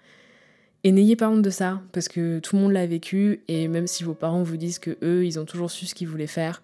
Et 0.83 0.93
n'ayez 0.93 1.17
pas 1.17 1.31
honte 1.31 1.43
de 1.43 1.51
ça, 1.51 1.81
parce 1.93 2.09
que 2.09 2.41
tout 2.41 2.57
le 2.57 2.63
monde 2.63 2.73
l'a 2.73 2.87
vécu, 2.87 3.43
et 3.49 3.69
même 3.69 3.87
si 3.87 4.05
vos 4.05 4.13
parents 4.13 4.43
vous 4.43 4.57
disent 4.57 4.79
que 4.79 4.99
eux, 5.03 5.25
ils 5.25 5.39
ont 5.39 5.47
toujours 5.47 5.71
su 5.71 5.87
ce 5.87 5.95
qu'ils 5.95 6.09
voulaient 6.09 6.27
faire, 6.27 6.63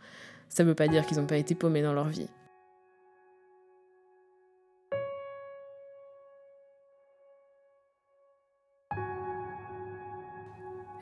ça 0.49 0.65
veut 0.65 0.75
pas 0.75 0.89
dire 0.89 1.07
qu'ils 1.07 1.19
n'ont 1.19 1.27
pas 1.27 1.39
été 1.39 1.55
paumés 1.55 1.81
dans 1.81 1.95
leur 1.95 2.09
vie. 2.09 2.29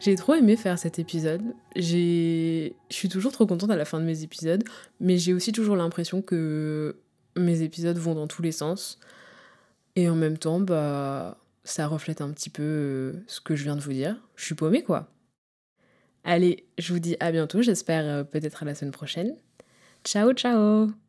J'ai 0.01 0.15
trop 0.15 0.35
aimé 0.35 0.57
faire 0.57 0.79
cet 0.79 0.99
épisode. 0.99 1.43
Je 1.75 2.71
suis 2.89 3.09
toujours 3.09 3.33
trop 3.33 3.47
contente 3.47 3.71
à 3.71 3.77
la 3.77 3.85
fin 3.85 3.99
de 3.99 4.05
mes 4.05 4.23
épisodes, 4.23 4.63
mais 5.01 5.19
j'ai 5.19 5.35
aussi 5.35 5.53
toujours 5.53 5.77
l'impression 5.77 6.23
que 6.23 6.97
mes 7.37 7.63
épisodes 7.63 7.99
vont 7.99 8.15
dans 8.15 8.27
tous 8.27 8.43
les 8.43 8.53
sens. 8.53 9.01
Et 9.97 10.09
en 10.09 10.15
même 10.15 10.39
temps, 10.39 10.61
bah, 10.61 11.39
ça 11.65 11.87
reflète 11.89 12.21
un 12.21 12.31
petit 12.31 12.51
peu 12.51 12.63
euh, 12.63 13.13
ce 13.27 13.41
que 13.41 13.57
je 13.57 13.65
viens 13.65 13.77
de 13.77 13.81
vous 13.81 13.93
dire. 13.93 14.17
Je 14.37 14.45
suis 14.45 14.55
paumée, 14.55 14.83
quoi. 14.83 15.11
Allez, 16.25 16.67
je 16.79 16.93
vous 16.93 17.01
dis 17.01 17.17
à 17.21 17.33
bientôt, 17.33 17.63
j'espère 17.63 18.05
euh, 18.05 18.25
peut-être 18.25 18.63
à 18.63 18.67
la 18.67 18.75
semaine 18.75 18.93
prochaine. 18.93 19.35
Ciao, 20.05 20.33
ciao 20.33 21.08